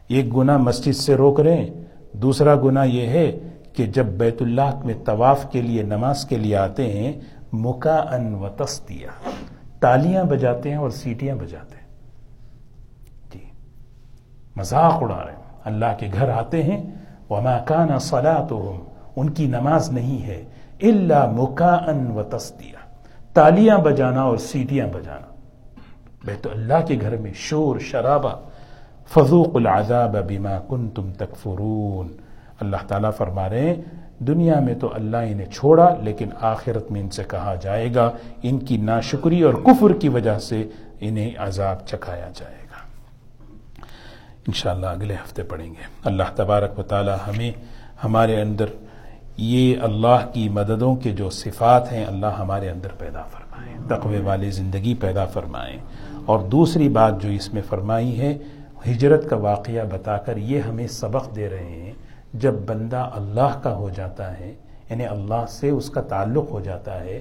[0.08, 1.70] ایک گناہ مسجد سے روک رہے ہیں،
[2.12, 3.38] دوسرا گناہ یہ ہے
[3.72, 7.12] کہ جب بیت اللہ میں طواف کے لیے، نماز کے لیے آتے ہیں
[7.52, 9.08] مکا ان و تستیا
[9.84, 11.86] تالیاں بجاتے ہیں اور سیٹیاں بجاتے ہیں۔
[13.32, 13.50] جی۔
[14.56, 16.90] مذاق اڑا رہے ہیں۔ اللہ کے گھر آتے ہیں۔
[17.30, 18.84] وما كان صلاتهم۔
[19.16, 20.44] ان کی نماز نہیں ہے۔
[20.82, 22.76] الا مکاء و تسدیہ
[23.32, 25.34] تالیاں بجانا اور سیٹیاں بجانا۔
[26.24, 28.30] بیت اللہ کے گھر میں شور شرابہ۔
[29.08, 32.08] فضوق العذاب بما کنتم تکفرون
[32.60, 33.74] اللہ تعالیٰ فرما رہے ہیں۔
[34.18, 38.10] دنیا میں تو اللہ انہیں چھوڑا، لیکن آخرت میں ان سے کہا جائے گا،
[38.42, 40.68] ان کی ناشکری اور کفر کی وجہ سے
[41.00, 42.86] انہیں عذاب چکھایا جائے گا۔
[44.46, 47.52] انشاءاللہ اگلے ہفتے پڑھیں گے۔ اللہ تبارک و تعالی ہمیں،
[48.04, 48.66] ہمارے اندر
[49.36, 54.50] یہ اللہ کی مددوں کے جو صفات ہیں، اللہ ہمارے اندر پیدا فرمائیں تقوی والی
[54.50, 55.78] زندگی پیدا فرمائیں
[56.24, 58.38] اور دوسری بات جو اس میں فرمائی ہے،
[58.90, 61.92] ہجرت کا واقعہ بتا کر یہ ہمیں سبق دے رہے ہیں
[62.34, 64.52] جب بندہ اللہ کا ہو جاتا ہے
[64.90, 67.20] یعنی اللہ سے اس کا تعلق ہو جاتا ہے،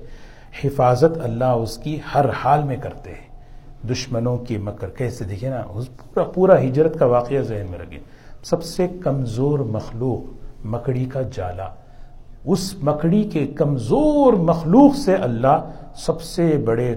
[0.64, 3.28] حفاظت اللہ اس کی ہر حال میں کرتے ہیں۔
[3.88, 5.62] دشمنوں کی مکر، کیسے دیکھیں نا
[6.14, 8.00] پورا پورا ہجرت کا واقعہ ذہن میں رکھے
[8.44, 11.68] سب سے کمزور مخلوق مکڑی کا جالا۔
[12.46, 16.96] اس مکڑی کے کمزور مخلوق سے اللہ سب سے بڑے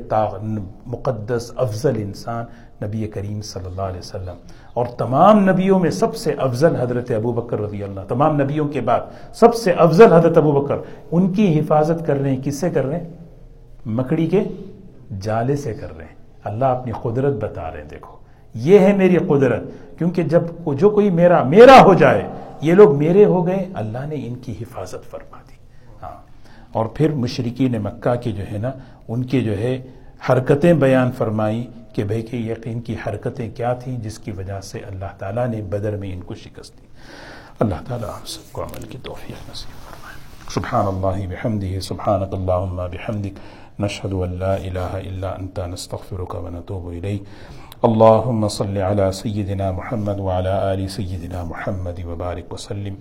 [0.87, 2.45] مقدس، افضل انسان
[2.83, 4.35] نبی کریم صلی اللہ علیہ وسلم۔
[4.75, 8.81] اور تمام نبیوں میں سب سے افضل حضرت ابو بکر رضی اللہ، تمام نبیوں کے
[8.81, 9.01] بعد
[9.35, 10.77] سب سے افضل حضرت ابو بکر،
[11.11, 13.09] ان کی حفاظت کر رہے ہیں کس سے کر رہے ہیں؟
[13.87, 14.41] مکڑی کے
[15.21, 16.15] جالے سے کر رہے ہیں۔
[16.45, 18.17] اللہ اپنی قدرت بتا رہے ہیں، دیکھو۔
[18.55, 19.63] یہ ہے میری قدرت،
[19.99, 22.23] کیونکہ جب جو کوئی میرا میرا ہو جائے،
[22.61, 25.57] یہ لوگ میرے ہو گئے، اللہ نے ان کی حفاظت فرما دی۔
[26.03, 26.23] ہاں۔
[26.73, 28.71] اور پھر مشرقین مکہ کے جو ہے نا،
[29.09, 29.83] ان کے جو ہے
[30.31, 34.79] حرکتیں بیان فرمائی کہ بھائی کہ یقین کی حرکتیں کیا تھیں جس کی وجہ سے
[34.79, 36.87] اللہ تعالیٰ نے بدر میں ان کو شکست دی۔
[37.61, 40.17] اللہ تعالیٰ ہم سب کو عمل کی توفیق نصیب فرمائے۔
[40.51, 43.39] سبحان اللہ بحمدہ، سبحانک اللہم بحمدک
[43.81, 47.23] نشهد أن لا إله إلا أنت نستغفرك ونتوب إليك
[47.83, 52.95] اللهم صل على سيدنا محمد وعلى آل سيدنا محمد وبارك وسلم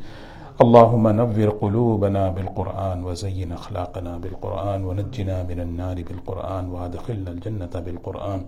[0.63, 8.41] اللهم نور قلوبنا بالقرآن وزين أخلاقنا بالقرآن ونجنا من النار بالقرآن وأدخلنا الجنة بالقرآن.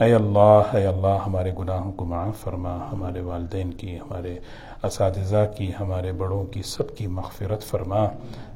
[0.00, 4.38] اے اللہ اے اللہ، ہمارے گناہوں کو معاف فرما، ہمارے والدین کی، ہمارے
[4.82, 8.04] اساتذہ کی، ہمارے بڑوں کی سب کی مغفرت فرما۔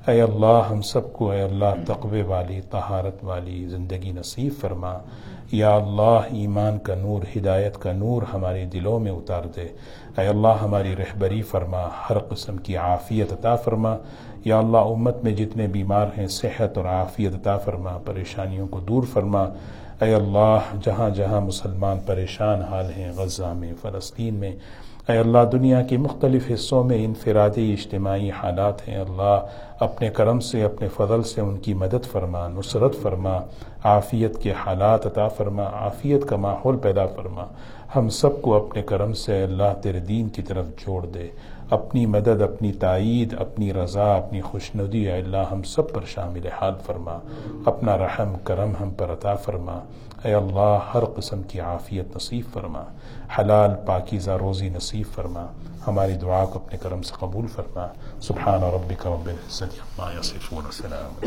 [0.08, 4.98] اے اللہ، ہم سب کو اے اللہ تقوی والی، طہارت والی زندگی نصیب فرما۔
[5.52, 9.68] یا اللہ، ایمان کا نور، ہدایت کا نور ہمارے دلوں میں اتار دے۔
[10.18, 13.96] اے اللہ، ہماری رہبری فرما، ہر قسم کی عافیت عطا فرما۔
[14.44, 19.02] یا اللہ، امت میں جتنے بیمار ہیں، صحت اور عافیت عطا فرما، پریشانیوں کو دور
[19.12, 19.44] فرما۔
[20.02, 24.52] اے اللہ، جہاں جہاں مسلمان پریشان حال ہیں غزہ میں، فلسطین میں،
[25.08, 29.46] اے اللہ، دنیا کے مختلف حصوں میں انفرادی اجتماعی حالات ہیں، اللہ،
[29.80, 33.38] اپنے کرم سے، اپنے فضل سے ان کی مدد فرما، نصرت فرما،
[33.84, 37.44] عافیت کے حالات عطا فرما، عافیت کا ماحول پیدا فرما۔
[37.96, 41.28] ہم سب کو اپنے کرم سے اللہ تیرے دین کی طرف جوڑ دے۔
[41.72, 46.74] اپنی مدد، اپنی تائید، اپنی رضا، اپنی خوشنودی اے اللہ ہم سب پر شامل حال
[46.86, 47.18] فرما۔
[47.64, 49.78] اپنا رحم، کرم ہم پر عطا فرما۔
[50.24, 52.82] اے اللہ ہر قسم کی عافیت نصیب فرما۔
[53.38, 55.46] حلال، پاکیزہ روزی نصیب فرما۔
[55.86, 57.86] ہماری دعا کو اپنے کرم سے قبول فرما۔
[58.20, 61.26] سبحان ربک رب العزت عما یصفون سلام